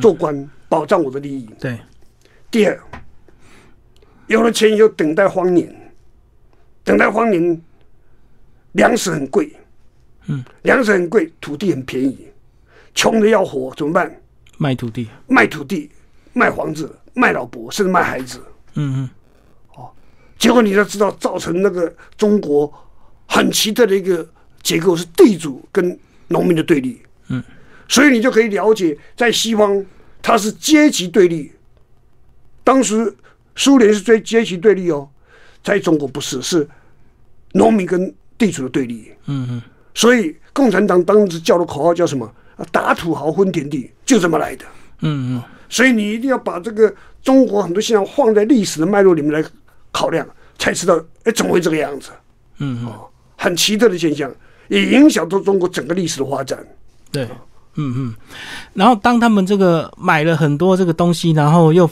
[0.03, 1.49] 做官，保障我的利益。
[1.61, 1.79] 对，
[2.51, 2.77] 第二，
[4.27, 5.73] 有了钱以后等待荒年，
[6.83, 7.63] 等待荒年，
[8.73, 9.53] 粮食很贵，
[10.27, 12.27] 嗯，粮食很贵，土地很便宜，
[12.93, 14.21] 穷的要活怎么办？
[14.57, 15.09] 卖土地。
[15.29, 15.89] 卖土地，
[16.33, 18.43] 卖房子，卖老婆，甚至卖孩子。
[18.75, 19.11] 嗯嗯
[19.77, 19.89] 哦
[20.37, 22.73] 结果你要知道，造成那个中国
[23.29, 24.29] 很奇特的一个
[24.61, 25.97] 结构是地主跟
[26.27, 27.01] 农民的对立。
[27.29, 27.43] 嗯，
[27.89, 29.85] 所以你就可以了解，在西方
[30.21, 31.53] 它是阶级对立，
[32.65, 33.15] 当时
[33.57, 35.09] 苏联是追阶级对立哦，
[35.63, 36.69] 在中国不是，是
[37.53, 39.13] 农民跟地主的对立。
[39.27, 39.63] 嗯嗯，
[39.95, 42.31] 所以共产党当时叫的口号叫什么？
[42.73, 44.65] 打土豪分田地，就这么来的。
[45.01, 49.49] 嗯嗯，所以你一定要把这个中国很多现象放在历史的脉络里面来
[49.93, 50.27] 考量，
[50.59, 52.11] 才知道哎怎么会这个样子。
[52.59, 52.93] 嗯嗯，
[53.37, 54.35] 很奇特的现象，
[54.67, 56.59] 也影响到中国整个历史的发展。
[57.11, 57.25] 对，
[57.77, 58.15] 嗯嗯。
[58.75, 61.89] 然后当他们这个买了很多这个东西，然后又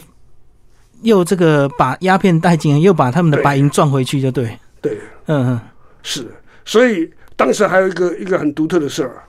[1.01, 4.57] 又这个把鸦片带进来，又把他们的白银赚回去，就对。
[4.81, 5.61] 对，嗯嗯
[6.03, 6.31] 是，
[6.63, 9.23] 所以当时还有一个一个很独特的事儿，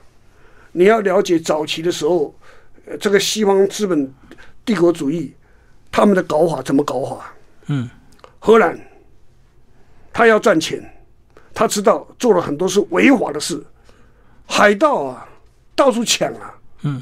[0.71, 2.33] 你要了解早期的时候，
[2.85, 4.13] 呃这个西方资本
[4.63, 5.33] 帝国主义
[5.91, 7.33] 他们的搞法怎么搞法？
[7.65, 7.89] 嗯，
[8.37, 8.79] 荷兰
[10.13, 10.79] 他要赚钱，
[11.53, 13.61] 他知道做了很多是违法的事，
[14.45, 15.27] 海盗啊
[15.79, 17.01] 到处抢啊，嗯，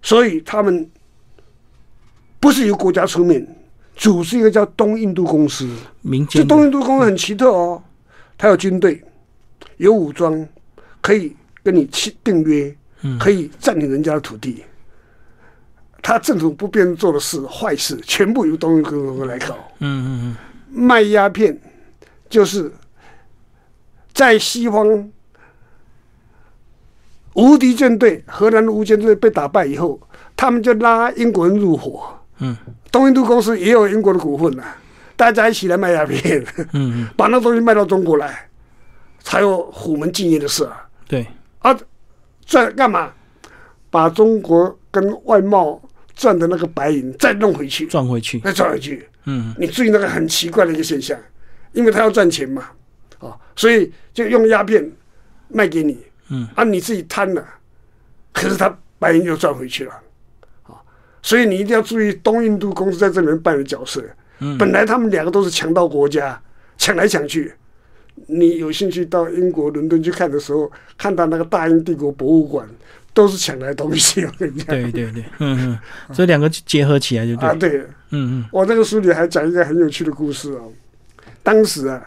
[0.00, 0.88] 所以他们
[2.38, 3.44] 不是由国家出面，
[3.96, 5.68] 组织一个叫东印度公司。
[6.02, 7.82] 民间这东印度公司很奇特哦，
[8.36, 9.02] 它有军队，
[9.78, 10.46] 有武装，
[11.00, 11.34] 可以
[11.64, 12.72] 跟你签订约，
[13.18, 14.62] 可以占领人家的土地。
[16.00, 19.58] 他政府不便做的事、坏事，全部由东印度公司来搞。
[19.80, 20.36] 嗯嗯嗯
[20.70, 21.58] 卖鸦片
[22.30, 22.70] 就是
[24.12, 25.10] 在西方
[27.38, 30.00] 无敌舰队，荷兰的无敌舰队被打败以后，
[30.36, 32.02] 他们就拉英国人入伙。
[32.40, 32.56] 嗯
[32.90, 34.64] 东印度公司也有英国的股份呐、
[35.14, 38.48] 大家一起来卖鸦片，嗯嗯，把那东西卖到中国来，
[39.20, 40.88] 才有虎门禁烟的事啊！
[41.06, 41.26] 对，
[41.60, 41.76] 啊，
[42.44, 43.12] 赚干嘛？
[43.90, 45.80] 把中国跟外贸
[46.14, 48.40] 赚的那个白银再弄回去，赚回去。
[48.40, 49.06] 再赚回去。
[49.26, 51.16] 嗯你注意那个很奇怪的一个现象，
[51.72, 52.64] 因为他要赚钱嘛，
[53.18, 54.90] 啊，所以就用鸦片
[55.48, 55.98] 卖给你，
[56.28, 57.44] 嗯，啊，你自己贪了，
[58.32, 59.92] 可是他白银又赚回去了，
[60.64, 60.76] 啊，
[61.22, 64.02] 所以你一定要注意东印度公司在这里面扮演的角色。
[64.40, 66.40] 嗯本来他们两个都是强盗国家，
[66.76, 67.52] 抢来抢去。
[68.26, 72.68] 你有兴趣到英国伦敦去看的时候，看到那个大英帝国博物馆，
[73.12, 74.24] 都是抢来的东西。
[74.24, 75.78] 我跟你讲，对对对，嗯嗯，
[76.14, 77.48] 这两个结合起来就对。
[77.48, 77.78] 啊，对，
[78.10, 80.70] 嗯嗯我这个书里还讲一个很有趣的故事哦。
[81.42, 82.00] 当时啊，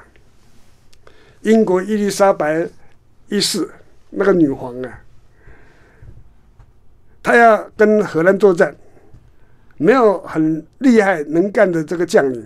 [1.41, 2.67] 英国伊丽莎白
[3.27, 3.69] 一世
[4.11, 5.01] 那个女皇啊，
[7.23, 8.75] 她要跟荷兰作战，
[9.77, 12.45] 没有很厉害能干的这个将领，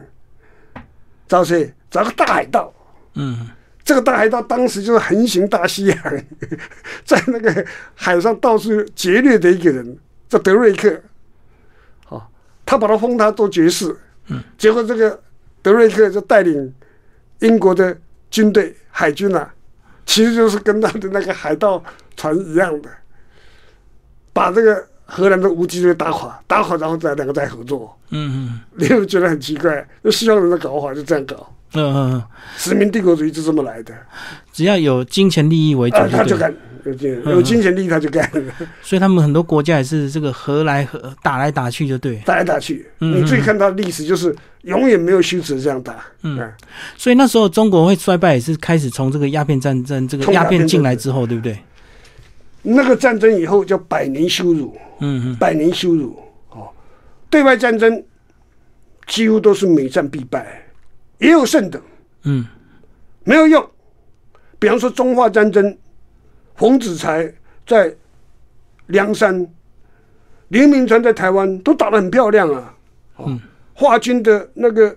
[1.27, 1.73] 找谁？
[1.89, 2.73] 找个大海盗。
[3.15, 3.49] 嗯
[3.83, 5.97] 这个大海盗当时就是横行大西洋，
[7.05, 9.97] 在那个海上到处劫掠的一个人，
[10.27, 11.01] 叫德瑞克。
[12.03, 12.31] 好，
[12.65, 13.95] 他把他封他做爵士，
[14.27, 15.21] 嗯结果这个
[15.61, 16.73] 德瑞克就带领
[17.39, 17.95] 英国的
[18.29, 19.53] 军队海军啊，
[20.05, 21.83] 其实就是跟他的那个海盗
[22.15, 22.89] 船一样的，
[24.31, 27.97] 把这个荷兰的无机队打垮，打垮然后再两个再合作。
[28.09, 29.85] 嗯嗯你有有觉得很奇怪？
[30.03, 32.23] 就西方人的搞法就这样搞，嗯嗯嗯，
[32.57, 33.93] 殖民帝国主义就这么来的。
[34.53, 36.51] 只要有金钱利益为主啊，他就就对了。
[36.51, 38.29] 干，有金有金钱利益他就干，
[38.81, 42.17] 所以他们很多国家也是这个和来和打来打去就对。
[42.25, 42.87] 打来打去。
[42.99, 46.05] 嗯你最看到的历史就是永远没有休止这样打。
[46.21, 46.53] 嗯啊
[46.95, 51.57] 所以那时候中国会衰败，也是开始从这个鸦片战争，这个鸦片进来之后，对不对？
[52.61, 56.17] 那个战争以后叫百年羞辱，嗯嗯百年羞辱。
[56.49, 56.69] 哦，
[57.29, 58.03] 对外战争
[59.07, 60.67] 几乎都是每战必败，
[61.17, 61.81] 也有胜的，
[62.23, 62.45] 嗯
[63.23, 63.67] 没有用。
[64.57, 65.77] 比方说中华战争，
[66.55, 67.31] 冯子材
[67.65, 67.93] 在
[68.87, 69.47] 梁山，
[70.49, 72.73] 林明传在台湾都打得很漂亮啊。
[73.17, 73.39] 哦，
[73.73, 74.95] 华军的那个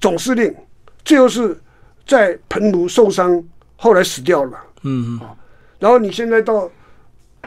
[0.00, 0.54] 总司令，
[1.04, 1.58] 最后是
[2.06, 3.42] 在澎湖受伤，
[3.76, 4.58] 后来死掉了。
[4.82, 5.36] 嗯嗯
[5.78, 6.70] 然后你现在到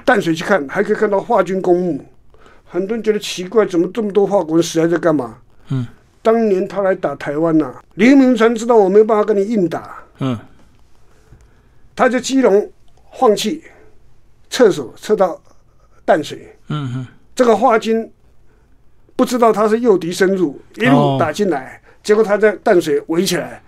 [0.05, 2.05] 淡水去看，还可以看到华军公墓。
[2.65, 5.37] 很多人觉得奇怪，怎么这么多华国人死在这干嘛？
[5.69, 5.87] 嗯，
[6.21, 10.37] 当年他来打台湾呐、林明传知道我没有办法跟你硬打，嗯
[11.99, 12.71] 他就基隆
[13.11, 13.61] 放弃，
[14.49, 15.37] 厕所撤到
[16.05, 16.55] 淡水。
[16.69, 18.09] 嗯嗯这个华军
[19.17, 23.61] 不知道他是诱敌深入，一哦路打进来，结果他在淡水围起来，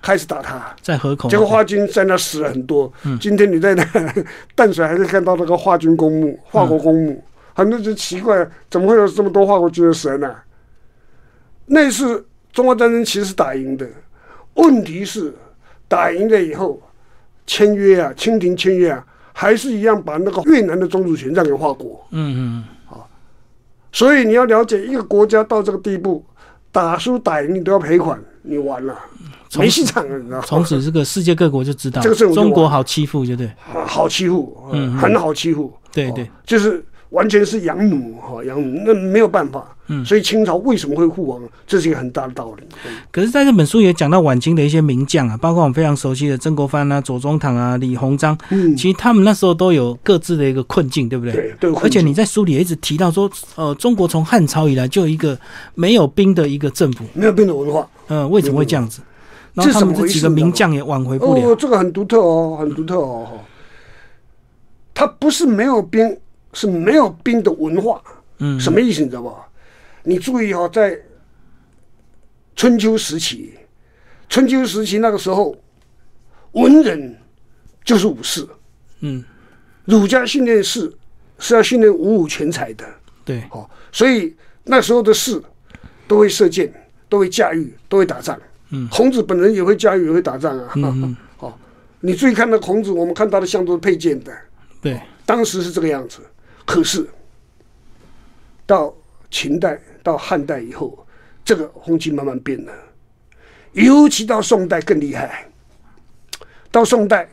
[0.00, 0.72] 开始打他。
[0.82, 1.28] 在河口。
[1.28, 2.92] 结果华军在那死了很多。
[3.02, 3.84] 嗯今天你在那
[4.54, 10.32] 淡水还是看到那个华军公墓、华国公墓，很多人奇怪，怎么会有这么多华国军的死呢、
[11.66, 13.84] 那次中国战争其实是打赢的，
[14.54, 15.34] 问题是
[15.88, 16.80] 打赢了以后
[17.46, 22.06] 签约啊，清廷签约啊，还是一样把那个越南的宗主权让给华国。
[22.10, 22.64] 嗯嗯
[23.92, 26.24] 所以你要了解一个国家到这个地步，
[26.72, 28.98] 打输打赢你都要赔款，你完了，
[29.56, 30.40] 没戏场了，你知道？
[30.40, 33.46] 从此这个世界各国就知道这个政府就中国好欺负，对不对？
[33.72, 35.72] 啊好欺负，嗯嗯很好欺负。
[35.92, 39.73] 对对哦，就是完全是养奴哈，养奴那没有办法。
[39.88, 42.62] 嗯，所以清朝为什么会覆亡，这是一个很大的道理。
[43.12, 51.34] 可是，在这本书也讲到晚清的一些名将啊，包括我们非常熟悉的曾国藩啊、左宗棠啊、李鸿章，嗯，其实他们那时候都有各自的一个困境，对不对？
[51.34, 51.74] 对，对。
[51.82, 55.38] 而且你在书里也一直提到说，呃，中国从汉朝以来就有一个
[55.74, 57.86] 没有兵的一个政府，没有兵的文化。
[58.08, 59.00] 嗯，为什么会这样子？
[59.52, 61.50] 然后他们这几个名将也挽回不了。
[61.50, 63.28] 哦，这个很独特哦，很独特哦。
[64.94, 66.16] 他不是没有兵，
[66.52, 68.00] 是没有兵的文化。
[68.38, 69.02] 嗯，什么意思？
[69.02, 69.32] 你知道不？
[70.06, 71.00] 你注意哈，在
[72.54, 73.54] 春秋时期，
[74.28, 75.56] 春秋时期那个时候，
[76.52, 77.18] 文人
[77.82, 78.46] 就是武士。
[79.00, 79.24] 嗯，
[79.86, 80.92] 儒家训练士
[81.38, 82.84] 是要训练五武全才的。
[83.24, 85.42] 对，哦，所以那时候的士
[86.06, 86.70] 都会射箭，
[87.08, 88.38] 都会驾驭，都会打仗。
[88.70, 90.72] 嗯，孔子本人也会驾驭，也会打仗啊。
[90.76, 91.58] 嗯好，
[92.00, 94.30] 你注意看那孔子，我们看他的像都是佩剑的。
[94.82, 96.20] 对，当时是这个样子。
[96.66, 97.08] 可是
[98.66, 98.94] 到
[99.30, 99.80] 秦代。
[100.04, 101.04] 到汉代以后，
[101.44, 102.72] 这个风气慢慢变了，
[103.72, 105.48] 尤其到宋代更厉害。
[106.70, 107.26] 到宋代，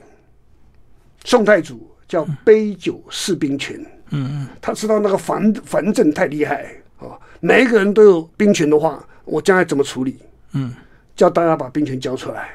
[1.26, 3.78] 宋太祖叫杯酒释兵权，
[4.12, 10.18] 嗯嗯，他知道那个藩藩镇太厉害啊，每一个人都有兵权的话，我将来怎么处理？
[10.54, 10.74] 嗯，
[11.16, 12.52] 叫大家把兵权交出来，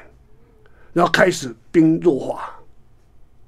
[0.93, 2.49] 然后开始兵弱化，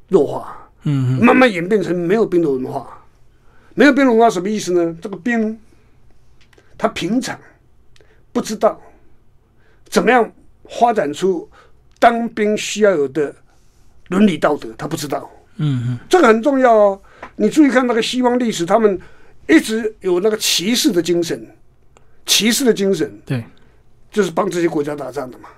[0.10, 2.95] 弱化，嗯嗯，慢慢演变成没有兵的文化。
[3.73, 4.95] 没有兵的文化什么意思呢？
[5.01, 5.60] 这个兵。
[6.79, 7.37] 他平常
[8.31, 8.81] 不知道
[9.89, 10.31] 怎么样
[10.69, 11.47] 发展出
[11.99, 13.35] 当兵需要有的
[14.07, 15.29] 伦理道德，他不知道。
[15.57, 17.01] 嗯嗯，这个很重要哦。
[17.35, 18.97] 你注意看那个西方历史，他们
[19.45, 21.45] 一直有那个骑士的精神，
[22.25, 23.43] 骑士的精神，对，
[24.09, 25.49] 就是帮这些国家打仗的嘛。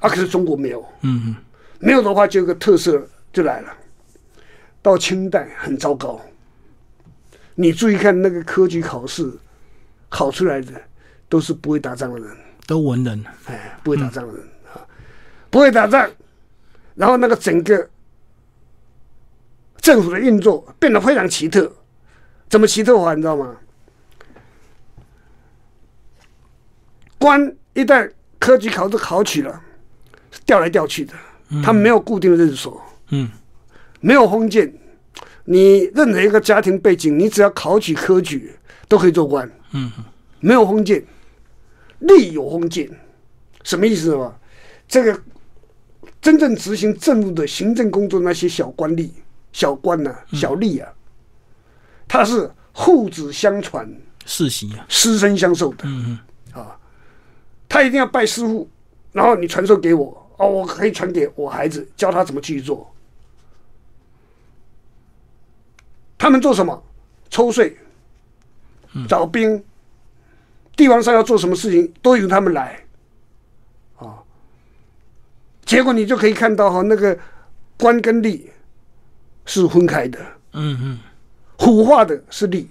[0.00, 0.84] 啊，可是中国没有。
[1.02, 1.36] 嗯嗯，
[1.78, 3.72] 没有的话，就有个特色就来了。
[4.82, 6.20] 到清代很糟糕。
[7.54, 9.32] 你注意看那个科举考试。
[10.10, 10.72] 考出来的
[11.28, 14.42] 都是不会打仗的人，都文人，哎，不会打仗的人
[14.74, 14.84] 啊，
[15.48, 16.10] 不会打仗，
[16.94, 17.88] 然后那个整个
[19.80, 21.72] 政府的运作变得非常奇特，
[22.48, 23.56] 怎么奇特法你知道吗？
[27.18, 29.62] 官一旦科举考试考取了，
[30.44, 31.14] 调来调去的，
[31.62, 33.30] 他没有固定的任所，嗯，
[34.00, 34.72] 没有封建，
[35.44, 38.52] 你任何一个家庭背景，你只要考取科举
[38.88, 39.48] 都可以做官。
[39.72, 39.90] 嗯，
[40.40, 41.04] 没有封建，
[42.00, 42.90] 吏有封建，
[43.62, 44.34] 什么意思嘛？
[44.88, 45.22] 这个
[46.20, 49.10] 真正执行政务的行政工作那些小官吏、
[49.52, 50.92] 小官呐、小吏啊，
[52.08, 53.88] 他是父子相传、
[54.26, 55.84] 世袭啊、师生相授的。
[55.84, 56.18] 嗯
[56.54, 56.76] 嗯，啊，
[57.68, 58.68] 他一定要拜师傅，
[59.12, 62.92] 然后你传授给我，哦，我可以传给我孩子，教他怎么去做。
[66.18, 66.82] 他们做什么？
[67.30, 67.76] 抽税。
[69.08, 69.62] 找兵，
[70.76, 72.84] 帝王上要做什么事情都由他们来，
[73.96, 74.18] 啊，
[75.64, 77.18] 结果你就可以看到哈，那个
[77.78, 78.42] 官跟吏
[79.44, 80.18] 是分开的，
[80.52, 80.98] 嗯嗯，
[81.58, 82.66] 腐化的是吏，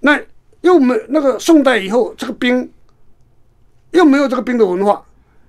[0.00, 0.20] 那
[0.60, 2.70] 又没那个宋代以后，这个兵
[3.92, 5.04] 又没有这个兵的文化，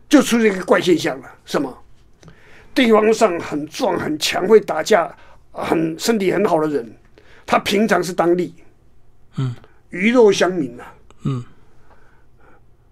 [0.08, 1.77] 就出现一个怪现象了，什么？
[2.73, 5.15] 帝王上很壮很强，会打架，
[5.51, 6.95] 很身体很好的人，
[7.45, 8.51] 他平常是当吏。
[9.37, 9.55] 嗯，
[9.89, 10.83] 鱼肉乡民呐。
[11.23, 11.43] 嗯，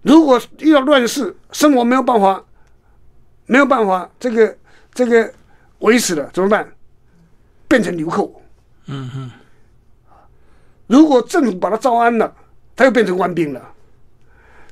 [0.02, 2.44] 如果遇到乱世，生活没有办法，
[3.46, 4.56] 没有办法，这个
[4.92, 5.32] 这个
[5.80, 6.72] 维持了怎么办？
[7.68, 8.42] 变成流寇。
[8.86, 9.30] 嗯哼。
[10.88, 12.34] 如果政府把他招安了，
[12.76, 13.72] 他又变成官兵了。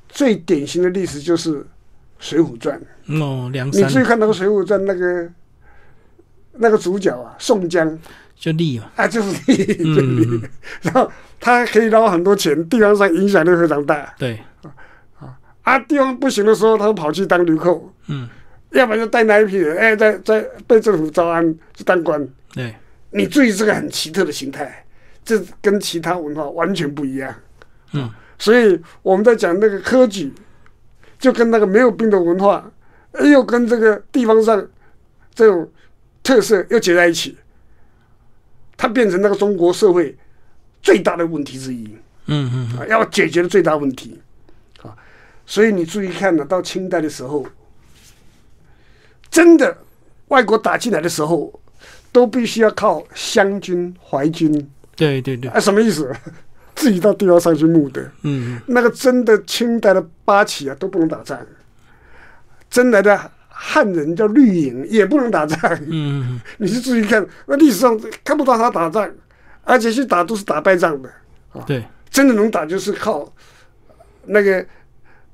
[0.09, 1.61] 最典型的例子就是
[2.19, 2.79] 《水浒传》。
[3.23, 3.83] 哦，梁山。
[3.83, 5.31] 你注意看那个《水浒传》，那个
[6.53, 7.99] 那个主角啊，宋江。
[8.41, 8.91] 就利嘛。
[8.97, 10.43] 啊，就是利，就利。
[10.83, 11.09] 然后。
[11.43, 14.15] 他可以捞很多钱，地方上影响力非常大。
[14.19, 14.39] 对，
[15.19, 17.91] 啊啊，地方不行的时候，他跑去当旅寇。
[18.09, 18.29] 嗯，
[18.73, 22.29] 要不然就带那一批人，哎，在在被政府招安去当官。
[22.53, 22.75] 对，
[23.13, 24.85] 你注意这个很奇特的形态，
[25.25, 27.35] 这跟其他文化完全不一样。
[27.95, 30.31] 嗯，所以我们在讲那个科举，
[31.19, 32.71] 就跟那个没有兵的文化，
[33.25, 34.63] 又跟这个地方上
[35.35, 35.67] 这种
[36.23, 37.35] 特色又结在一起，
[38.81, 40.17] 它变成那个中国社会。
[40.83, 44.19] 最大的问题之一，嗯嗯，啊，要解决的最大问题，
[44.83, 44.97] 啊，
[45.45, 47.47] 所以你注意看呢，到清代的时候，
[49.31, 49.77] 真的
[50.29, 51.53] 外国打进来的时候，
[52.11, 54.51] 都必须要靠湘军、淮军，
[54.97, 56.11] 对对对，啊，什么意思？
[56.75, 61.39] 自己到地方上去募的，嗯，那个真的清代的八旗啊，都不能打仗，
[62.71, 63.31] 真来的
[63.63, 69.09] 汉人叫绿营也不能打仗，嗯， 你去注意看，那历史上看不到他打仗。
[69.63, 71.09] 而且去打都是打败仗的，
[71.53, 73.31] 啊，对，真的能打就是靠
[74.25, 74.65] 那个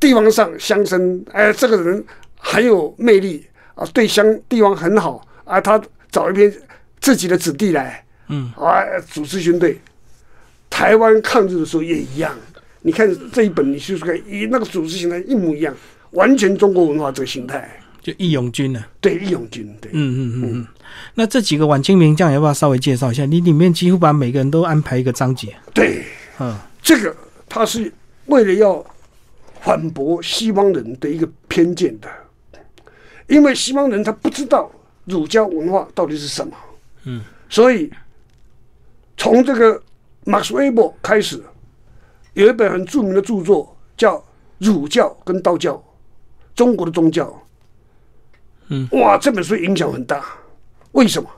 [0.00, 2.04] 帝王上乡绅，哎，这个人
[2.36, 3.46] 很有魅力
[3.76, 6.52] 啊，对乡帝王很好啊，他找一批
[7.00, 9.80] 自己的子弟来，嗯，啊，组织军队。
[10.68, 12.36] 台湾抗日的时候也一样，
[12.82, 15.74] 你看这一本，你去看，一那个组织形态一模一样，
[16.10, 17.80] 完全中国文化这个形态。
[18.06, 18.84] 就义勇军呢？
[19.00, 20.66] 对，义勇军，对，嗯嗯嗯嗯。
[21.14, 23.26] 那这几个晚清名将要不要稍微介绍一下？
[23.26, 25.52] 你里面几乎把每个人都安排一个章节。
[25.74, 26.04] 对，
[26.38, 27.16] 嗯，这个
[27.48, 27.92] 他是
[28.26, 28.86] 为了要
[29.60, 32.08] 反驳西方人的一个偏见的，
[33.26, 34.70] 因为西方人他不知道
[35.06, 36.56] 儒家文化到底是什么，
[37.06, 37.90] 嗯，所以
[39.16, 39.82] 从这个
[40.22, 41.42] 马克思韦伯开始，
[42.34, 44.16] 有一本很著名的著作叫
[44.58, 45.82] 《儒教跟道教：
[46.54, 47.24] 中国的宗教》。
[48.68, 50.24] 嗯，哇，这本书影响很大，
[50.92, 51.28] 为什么？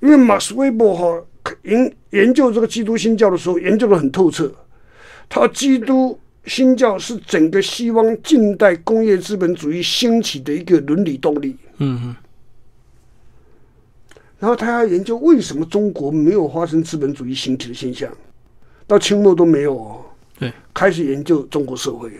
[0.00, 1.24] 因为马斯威伯哈
[1.62, 4.52] 研研究这个基督新教的时候，研究的很透彻。
[5.28, 11.56] 他基督新教是整个西方近代工业资本主义兴起的一个伦理动力。
[11.78, 12.16] 嗯嗯。
[14.38, 18.12] 然后他要研究为什么中国没有发生资本主义兴起的现象，
[18.86, 19.76] 到清末都没有。
[19.76, 20.04] 哦。
[20.38, 22.10] 对，开始研究中国社会，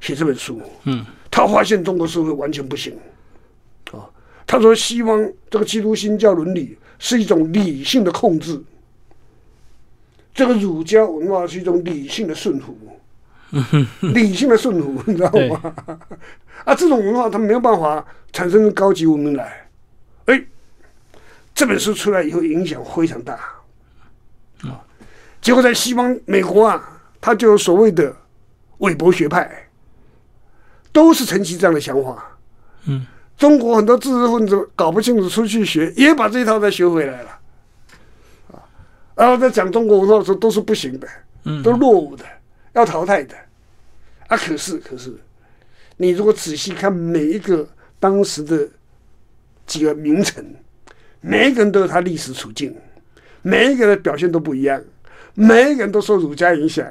[0.00, 0.60] 写这本书。
[0.84, 2.96] 嗯，他发现中国社会完全不行。
[4.46, 8.62] 他说：“西方这个基督新教伦理是一种理性的控制，
[10.32, 12.78] 这个儒家文化是一种理性的顺服，
[14.14, 15.74] 理性的顺服， 你知道吗？
[16.64, 19.68] 啊，这种文化它没有办法产生高级文明来。
[20.26, 20.44] 哎，
[21.52, 23.34] 这本书出来以后影响非常大，
[24.62, 24.80] 啊，
[25.40, 28.14] 结果在西方美国啊，他就有所谓的
[28.78, 29.68] 韦伯学派，
[30.92, 32.38] 都是承袭这样的想法，
[32.84, 33.04] 嗯。”
[33.36, 37.38] 中国很多知识分子搞不清楚，出去学也把这一套再学回来了，
[38.50, 38.64] 啊，
[39.14, 41.06] 然后在讲中国文化的时候都是不行的，
[41.44, 42.24] 嗯，都落伍的，
[42.72, 43.36] 要淘汰的，
[44.28, 45.14] 啊，可是可是，
[45.98, 47.68] 你如果仔细看每一个
[48.00, 48.66] 当时的
[49.66, 50.42] 几个名臣，
[51.20, 52.74] 每一个人都有他历史处境，
[53.42, 54.82] 每一个人表现都不一样，
[55.34, 56.90] 每一个人都受儒家影响，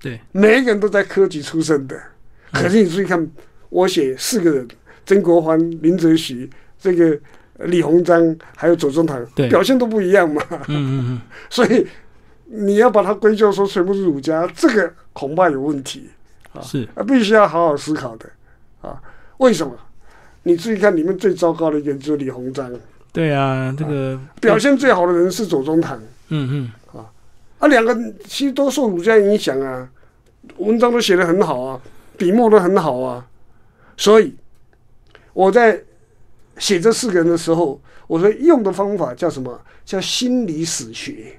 [0.00, 1.96] 对，每一个人都在科举出身的，
[2.50, 3.30] 可是你注意看，
[3.68, 4.66] 我写四个人。
[5.08, 6.48] 曾国藩、林则徐、
[6.78, 7.18] 这个
[7.60, 10.42] 李鸿章，还有左宗棠，表现都不一样嘛。
[10.50, 11.20] 嗯嗯嗯。
[11.48, 11.86] 所以
[12.44, 16.10] 你要把它归咎说全部是儒家，这个恐怕有问题
[16.52, 16.60] 啊。
[16.60, 18.28] 是啊，必须要好好思考的
[18.82, 19.00] 啊。
[19.38, 19.72] 为什么？
[20.42, 22.70] 你注意看，里面最糟糕的一个就是李鸿章。
[23.10, 25.98] 对啊，这个表现最好的人是左宗棠。
[26.28, 26.98] 嗯嗯。
[27.00, 27.08] 啊
[27.60, 27.96] 啊，两个
[28.26, 29.88] 其实都受儒家影响啊，
[30.58, 31.80] 文章都写得很好啊，
[32.18, 33.26] 笔墨都很好啊，
[33.96, 34.36] 所以。
[35.32, 35.80] 我在
[36.58, 39.60] 写这四个人的时候，我说用的方法叫什么？
[39.84, 41.38] 叫心理史学，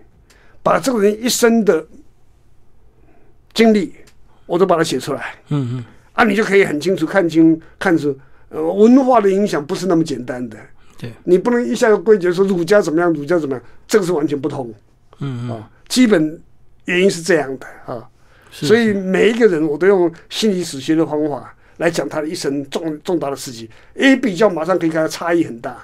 [0.64, 1.86] 把这个人一生的
[3.54, 3.94] 经历，
[4.48, 5.36] 我都把它写出来。
[5.50, 8.18] 嗯嗯，啊，你就可以很清楚看清看出，
[8.50, 10.58] 呃，文化的影响不是那么简单的。
[10.98, 14.74] 对，你不能一下就归结说儒家怎么样，儒家怎么样，这个是完全不同。
[15.20, 16.42] 嗯嗯，基本
[16.86, 18.10] 原因是这样的啊，
[18.50, 21.56] 所以每一个人我都用心理史学的方法。
[21.80, 25.76] 来讲他的一生重重大的事情，一比较马上可以看到差异很大。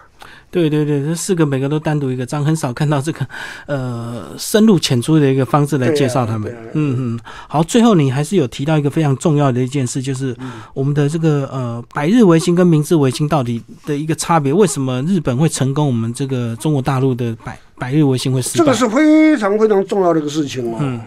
[0.50, 3.28] 对对对，这四个每个都单独一个章，很少看到这个
[3.66, 6.50] 呃深入浅出的一个方式来介绍他们。
[6.74, 7.20] 嗯嗯，
[7.50, 10.34] 好，最后你还是有提到一个非常重要的一件事，就是
[10.74, 18.64] 我们的这个呃百日维新跟明治维新到底的一个差别，为什么日本会成功，我们这个中国大陆的百百日维新会失败？
[18.64, 20.78] 这个是非常非常重要的一个事情哦。
[20.80, 21.02] 嗯，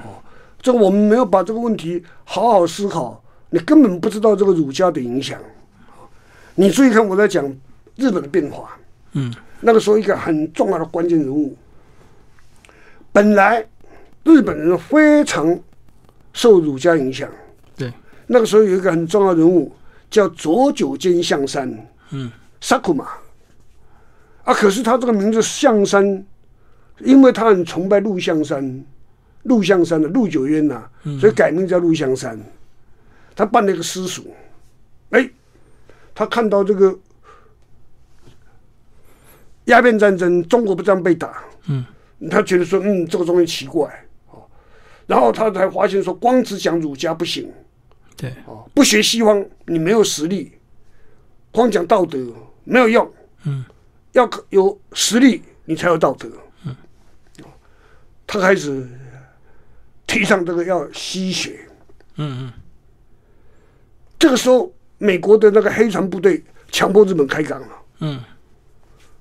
[0.61, 3.23] 这个我们没有把这个问题好好思考。
[3.51, 5.41] 你根本不知道这个儒家的影响，
[6.55, 7.45] 你注意看我在讲
[7.97, 8.77] 日本的变化，
[9.13, 11.57] 嗯，那个时候一个很重要的关键人物，
[13.11, 13.67] 本来
[14.25, 15.59] 日本人非常
[16.33, 17.29] 受儒家影响，
[17.77, 17.91] 对，
[18.27, 19.73] 那个时候有一个很重要人物
[20.11, 21.75] 叫左九间象山，
[22.11, 22.31] 嗯，
[22.61, 23.07] 萨库玛，
[24.45, 26.23] 啊，可是他这个名字象山，
[26.99, 28.85] 因为他很崇拜陆象山，
[29.45, 30.83] 陆象山的陆九渊呐，
[31.19, 32.39] 所以改名叫陆象山。
[33.39, 34.25] 他办了一个私塾，
[35.11, 35.31] 哎，
[36.13, 36.99] 他看到这个
[39.67, 41.85] 鸦片战争，中国不这样被打，嗯，
[42.29, 44.43] 他觉得说，嗯，这个东西奇怪，哦，
[45.07, 47.49] 然后他才发现说，光只讲儒家不行，
[48.17, 50.59] 对，哦，不学西方，你没有实力，
[51.53, 52.19] 光讲道德
[52.65, 53.09] 没有用，
[53.45, 53.65] 嗯，
[54.15, 56.29] 要有实力，你才有道德，
[56.65, 56.75] 嗯，
[58.27, 58.85] 他开始
[60.09, 61.61] 提倡这个要西学，
[62.17, 62.53] 嗯嗯。
[64.19, 67.69] 这个时候，美国的那个黑船部队强迫日本开港了。
[68.01, 68.21] 嗯，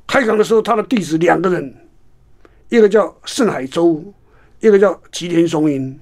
[0.07, 1.75] 开港的时候，他的弟子两个人，
[2.69, 4.03] 一个叫盛海洲，
[4.59, 5.99] 一个叫吉田松阴。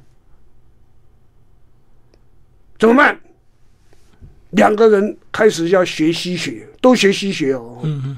[2.78, 3.20] 怎么办？
[4.52, 7.82] 两个人开始要学西学，都学西学哦。
[7.84, 8.18] 嗯嗯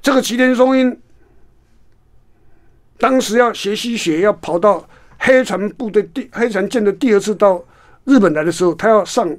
[0.00, 0.98] 这个吉田松阴
[2.96, 4.88] 当时要学西学，要跑到
[5.18, 7.62] 黑船部队第黑船舰的第二次到
[8.04, 9.30] 日本来的时候，他要上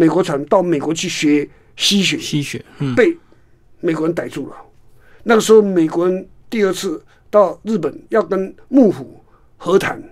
[0.00, 1.46] 美国船到美国去学
[1.76, 3.14] 吸血，吸血，嗯被
[3.80, 4.56] 美国人逮住了。
[5.24, 9.22] 那个时候，美国人第二次到日本要跟幕府
[9.58, 10.02] 和谈，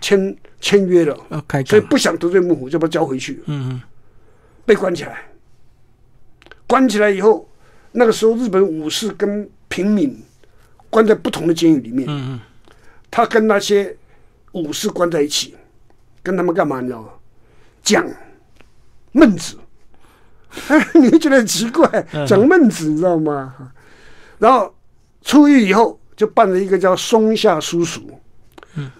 [0.00, 3.82] 签签约了，要开所以，不想得罪幕府，就把他交回去，嗯嗯
[4.66, 5.22] 被关起来。
[6.66, 7.48] 关起来以后，
[7.92, 10.20] 那个时候日本武士跟平民
[10.90, 12.40] 关在不同的监狱里面，嗯嗯
[13.08, 13.96] 他跟那些
[14.50, 15.54] 武士关在一起，
[16.24, 16.80] 跟他们干嘛？
[16.80, 17.10] 你知道吗？
[17.84, 18.04] 讲
[19.12, 19.56] 孟子，
[20.94, 22.26] 你会觉得很奇怪，嗯。
[22.26, 23.54] 讲孟子，你知道吗？
[24.38, 24.74] 然后
[25.22, 28.00] 出狱以后，就办了一个叫松下书塾，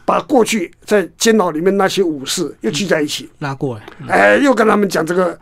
[0.04, 4.08] 把过去在监牢里面那些武士又聚在一起，拉过来，嗯。
[4.08, 5.38] 哎，又跟他们讲这个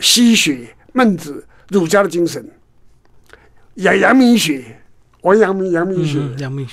[0.00, 2.48] 吸血、孟子、儒家的精神，
[3.74, 4.80] 阳阳明学，
[5.22, 6.18] 王阳明、阳明学。
[6.20, 6.66] 嗯，杨明，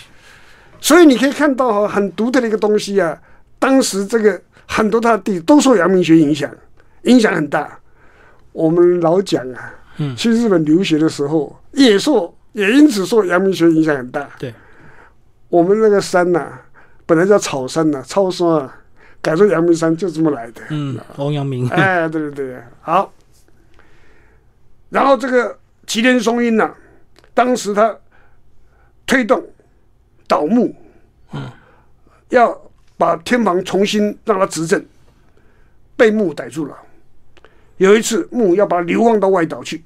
[0.80, 3.19] 所以你可以看到哈，很独特的一个东西啊。
[3.57, 6.49] 当时这个很多他的弟都受阳明学影响，
[7.05, 7.79] 影响很大。
[8.51, 14.29] 我们老蒋啊，嗯去日本留学的时候也受，也因此受阳明学影响很大。
[14.39, 14.53] 对，
[15.49, 16.59] 我们那个山呐、
[17.05, 18.77] 本来叫草山呐、超山啊，
[19.21, 20.61] 改做阳明山就这么来的。
[20.69, 23.11] 嗯，王阳明，哎，对对对，好。
[24.89, 26.73] 然后这个吉田松阴呐、
[27.33, 27.93] 当时他
[29.05, 29.45] 推动
[30.27, 30.73] 倒幕，
[31.33, 31.51] 嗯
[32.29, 32.57] 要
[32.97, 34.81] 把天皇重新让他执政，
[35.97, 36.77] 被幕逮住了。
[37.78, 39.84] 有一次，木要把他流放到外岛去，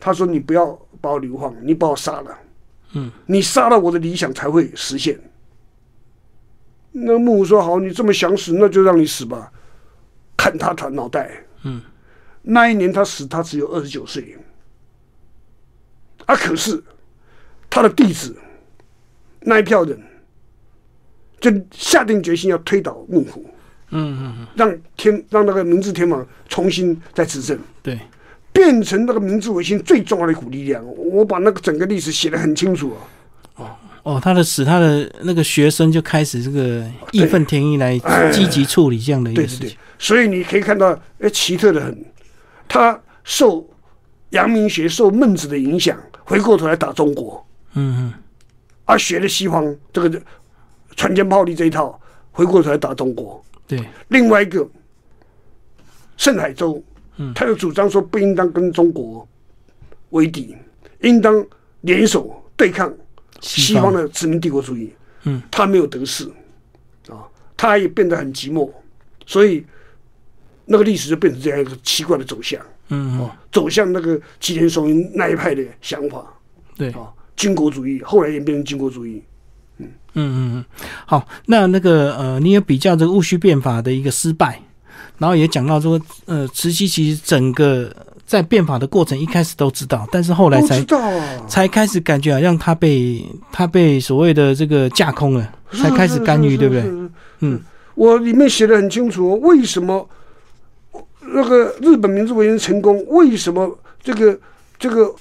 [0.00, 0.66] 他说：“你不要
[1.00, 2.38] 把我流放，你把我杀了，
[2.94, 5.18] 嗯，你杀了我的理想才会实现。”
[6.90, 9.52] 那幕说：“好，你这么想死，那就让你死吧。”
[10.36, 11.44] 砍他他脑袋。
[11.62, 11.80] 嗯，
[12.42, 14.36] 那一年他死，他只有二十九岁。
[16.26, 16.82] 啊，可是
[17.70, 18.36] 他的弟子
[19.40, 20.00] 那一票人
[21.40, 23.44] 就下定决心要推倒幕府，
[23.98, 27.98] 嗯嗯嗯，让天让那个明治天皇重新再执政，对，
[28.52, 30.84] 变成那个明治维新最重要的一股力量。
[30.86, 32.92] 我把那个整个历史写得很清楚
[33.56, 33.66] 哦。
[34.02, 39.58] 哦，他的使他的那个学生就开始这个义愤填膺来哎积极处理这样的一对对对。
[39.58, 42.04] 个事情，，所以你可以看到，哎，奇特的很，
[42.68, 43.68] 他受
[44.30, 47.44] 阳明学、受孟子的影响，回过头来打中国，
[47.74, 48.14] 嗯嗯。
[48.84, 50.22] 而，学了西方这个
[50.94, 53.44] 船坚炮利这一套，回过头来打中国。
[53.66, 54.68] 对，另外一个，
[56.16, 56.82] 盛海洲，
[57.16, 57.32] 嗯。
[57.34, 59.26] 他就主张说不应当跟中国
[60.10, 60.56] 为敌，
[61.02, 61.44] 应当
[61.80, 62.92] 联手对抗
[63.40, 63.92] 西方。
[63.92, 64.92] 的殖民帝国主义。
[65.28, 66.24] 嗯，他没有得势
[67.08, 68.70] 啊，他也变得很寂寞，
[69.26, 69.66] 所以
[70.64, 76.24] 那个历史就变成这样一个奇怪的走向嗯走向那个吉田松阴那一派的想法
[76.76, 79.20] 对，啊，军国主义，后来演变成军国主义。
[80.16, 80.64] 嗯嗯嗯，
[81.06, 84.60] 好，那那个呃，你也比较这个戊戌变法的一个失败，
[85.18, 87.94] 然后也讲到说，呃，慈禧其实整个
[88.26, 96.84] 在变法的过程一开始都知道，但是后来才知道啊，才开始感觉好像他被他被所谓的这个架空了，才开始干预，对不对？？
[97.40, 97.60] 嗯，
[97.94, 100.08] 我里面写的很清楚哦，为什么
[101.20, 103.04] 那个日本明治维新成功？
[103.08, 104.38] 为什么这个
[104.78, 105.14] 这个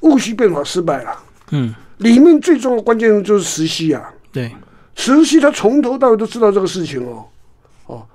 [0.00, 1.16] 戊戌变法失败了？
[1.50, 4.02] 嗯，里面最重要的关键就是慈禧啊，
[4.32, 4.54] 对，
[4.94, 7.26] 慈禧她从头到尾都知道这个事情哦，
[7.86, 8.06] 哦，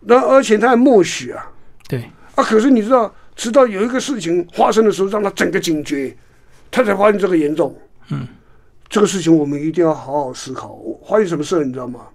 [0.00, 1.50] 那而且她还默许啊，
[1.88, 6.16] 对，啊，可是你知道，直到有一个事情发生的时候，让她整个警觉，
[6.70, 7.76] 她才发现这个严重。
[8.10, 8.28] 嗯，
[8.88, 10.68] 这个事情我们一定要好好思考。
[10.72, 12.06] 我发现什么事你知道吗？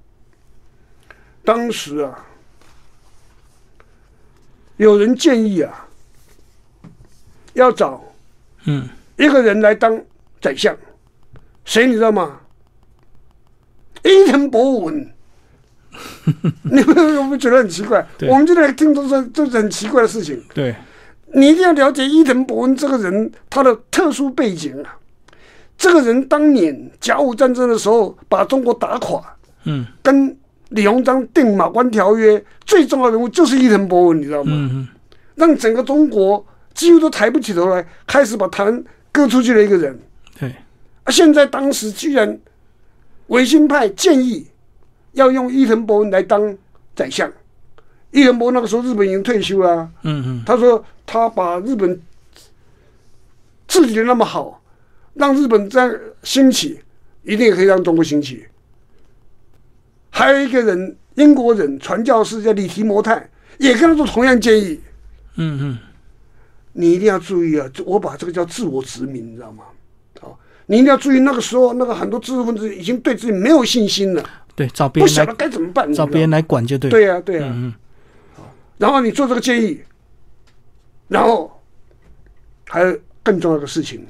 [1.43, 2.26] 当时啊，
[4.78, 5.88] 有人建议啊，
[7.53, 8.01] 要找
[8.66, 8.88] 嗯，
[9.18, 9.99] 一个人来当
[10.39, 10.78] 宰相，
[11.66, 12.39] 谁你知道吗？
[14.03, 15.09] 伊藤博文。
[16.63, 18.05] 你们有没有觉得很奇怪？
[18.21, 20.41] 我们就在听都是这是很奇怪的事情。
[20.53, 20.73] 对，
[21.33, 24.95] 你一定要了解伊藤博文这个人他的特殊背景啊。
[25.77, 29.21] 这个人当年甲午战争的时候把中国打垮，
[29.63, 30.37] 嗯跟
[30.69, 34.51] 李鸿章订马关条约最重要的人物就是伊藤博文，你知道吗？
[34.53, 34.87] 嗯嗯，
[35.35, 39.99] 让整个中国几乎都抬不起头来，开始把台湾割出去的一个人。
[40.39, 40.49] 对，
[41.03, 42.37] 啊，现在当时居然
[43.30, 44.45] 维新派建议
[45.13, 46.55] 要用伊藤博文来当
[46.95, 47.32] 宰相。
[48.11, 51.99] 伊藤博文那个时候日本已经退休了啊、嗯嗯他说他把日本
[53.67, 54.61] 治理的那么好，
[55.13, 55.91] 让日本在
[56.23, 56.80] 兴起，
[57.23, 58.45] 一定也可以让中国兴起。
[60.09, 64.80] 还有一个人，英国人传教士叫李提摩太，也跟他做同样建议。
[65.36, 65.77] 嗯嗯，
[66.73, 67.69] 你一定要注意啊！
[67.86, 69.65] 我把这个叫自我殖民，你知道吗？
[70.70, 74.24] 好，你一定要注意，那个时候那个很多知识分子已经对自己没有信心了，
[74.55, 77.74] 对，找别人来不晓得该怎么办，找别人来管就对。，对呀、对呀、啊嗯
[78.78, 79.82] 然后你做这个建议，
[81.09, 81.51] 然后
[82.70, 84.05] 还有更重要的事情，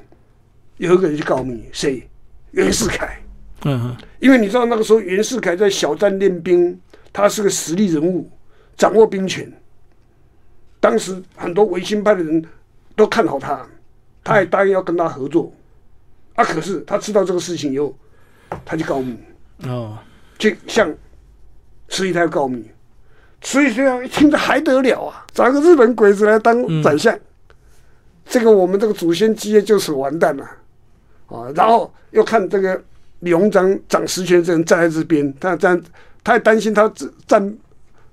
[0.77, 2.07] 有一个人去告密，谁？
[2.51, 3.19] 袁世凯。
[3.63, 6.79] 嗯嗯因为你知道那个时候袁世凯在小站练兵，
[7.11, 8.29] 他是个实力人物，
[8.77, 9.51] 掌握兵权。
[10.79, 12.45] 当时很多维新派的人
[12.95, 13.65] 都看好他，
[14.23, 15.51] 他也答应要跟他合作。
[16.39, 17.93] 啊，可是他知道这个事情以后，
[18.63, 19.17] 他就告密，
[19.63, 19.97] 嗯，哦，
[20.37, 20.89] 就向
[21.89, 22.65] 慈禧太后告密。
[23.41, 27.19] 慈禧太后一听这还得了啊，找个日本鬼子来当宰相，
[28.25, 30.45] 这个我们这个祖先基业就是完蛋了
[31.27, 31.51] 啊！
[31.53, 32.81] 然后又看这个
[33.19, 35.81] 李鸿章掌实权这人站在这边，他站，
[36.23, 36.89] 他也担心他
[37.27, 37.57] 站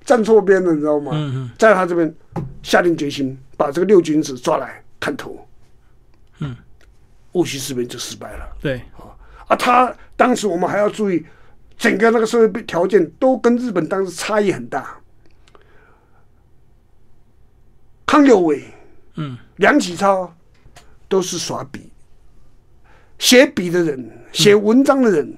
[0.04, 1.12] 站错边了，你知道吗？
[1.14, 2.12] 嗯嗯在他这边
[2.64, 5.45] 下定决心把这个六君子抓来砍头。
[7.36, 8.56] 嗯，戊戌事变就失败了。
[8.60, 8.80] 对，
[9.46, 11.24] 啊，他当时我们还要注意，
[11.76, 14.96] 整个那个社会条件都跟日本当时差异很大。
[18.06, 18.64] 康有为、
[19.16, 20.34] 嗯梁启超
[21.08, 21.90] 都是耍笔，
[23.18, 25.36] 写笔的人、写文章的人，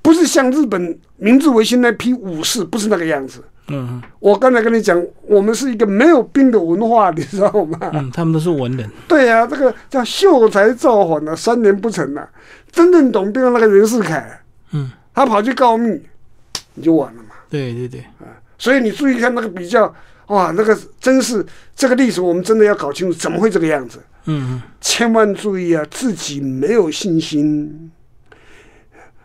[0.00, 3.42] 不是像日本明治维新那批武士，不是那个样子。
[3.68, 7.78] 嗯嗯我刚才跟你讲，我们是一个没有兵的文化，你知道吗？
[7.92, 8.90] 嗯，他们都是文人。
[9.08, 12.28] 对呀、这个叫秀才造反啊，三年不成啊。
[12.70, 14.40] 真正懂兵的那个袁世凯，
[14.72, 16.00] 嗯，他跑去告密，
[16.74, 17.30] 你就完了嘛。
[17.48, 18.26] 对对对，啊
[18.58, 19.94] 所以你注意看那个比较，
[20.28, 21.44] 哇，那个真是
[21.74, 23.98] 这个历史，我们真的要搞清楚，怎么会这个样子？
[24.24, 27.90] 嗯嗯千万注意啊，自己没有信心，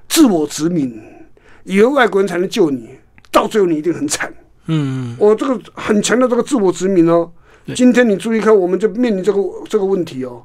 [0.09, 0.99] 自我殖民，
[1.63, 2.96] 以为外国人才能救你，
[3.31, 4.33] 到最后你一定很惨。
[4.67, 5.15] 嗯。
[5.15, 7.29] 嗯，我这个很强的这个自我殖民哦，
[7.75, 10.43] 今天你注意看，我们就面临这个这个问题哦，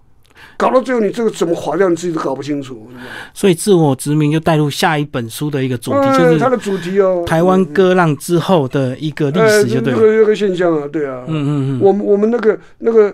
[0.57, 2.89] 搞到最后你这个怎么划掉，你自己都搞不清楚。
[3.35, 9.99] 所以自我殖民就带入下一本书的一个主题，嗯就是它的主题哦，台湾割让之后的一个历史，就对了。
[9.99, 13.13] 呃这个这个现象啊，对啊，嗯嗯嗯，我们我们那个那个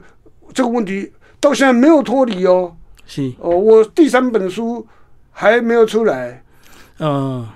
[0.53, 1.11] 这个问题
[1.41, 2.75] 到现在没有脱离哦，
[3.07, 4.87] 是，哦，我第三本书
[5.31, 6.43] 还没有出来，
[6.99, 7.47] 呃，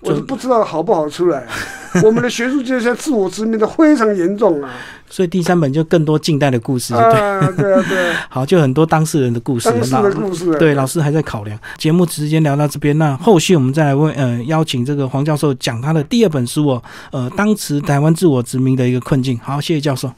[0.00, 1.46] 我都不知道好不好出来。
[2.02, 4.70] 我们的学术界现在自我殖民的非常严重啊！
[5.10, 7.02] 所以第三本就更多近代的故事，对。
[7.02, 9.70] 啊，对啊，对啊， 好，就很多当事人的故事。
[9.70, 11.58] 当时的故事啊，对，老师还在考量。
[11.76, 19.38] 节目时间聊到这边，那后续我们再来问，呃，邀请这个黄教授讲他的第二本书哦，呃，当时台湾自我殖民的一个困境。
[19.42, 20.10] 好，谢谢教授。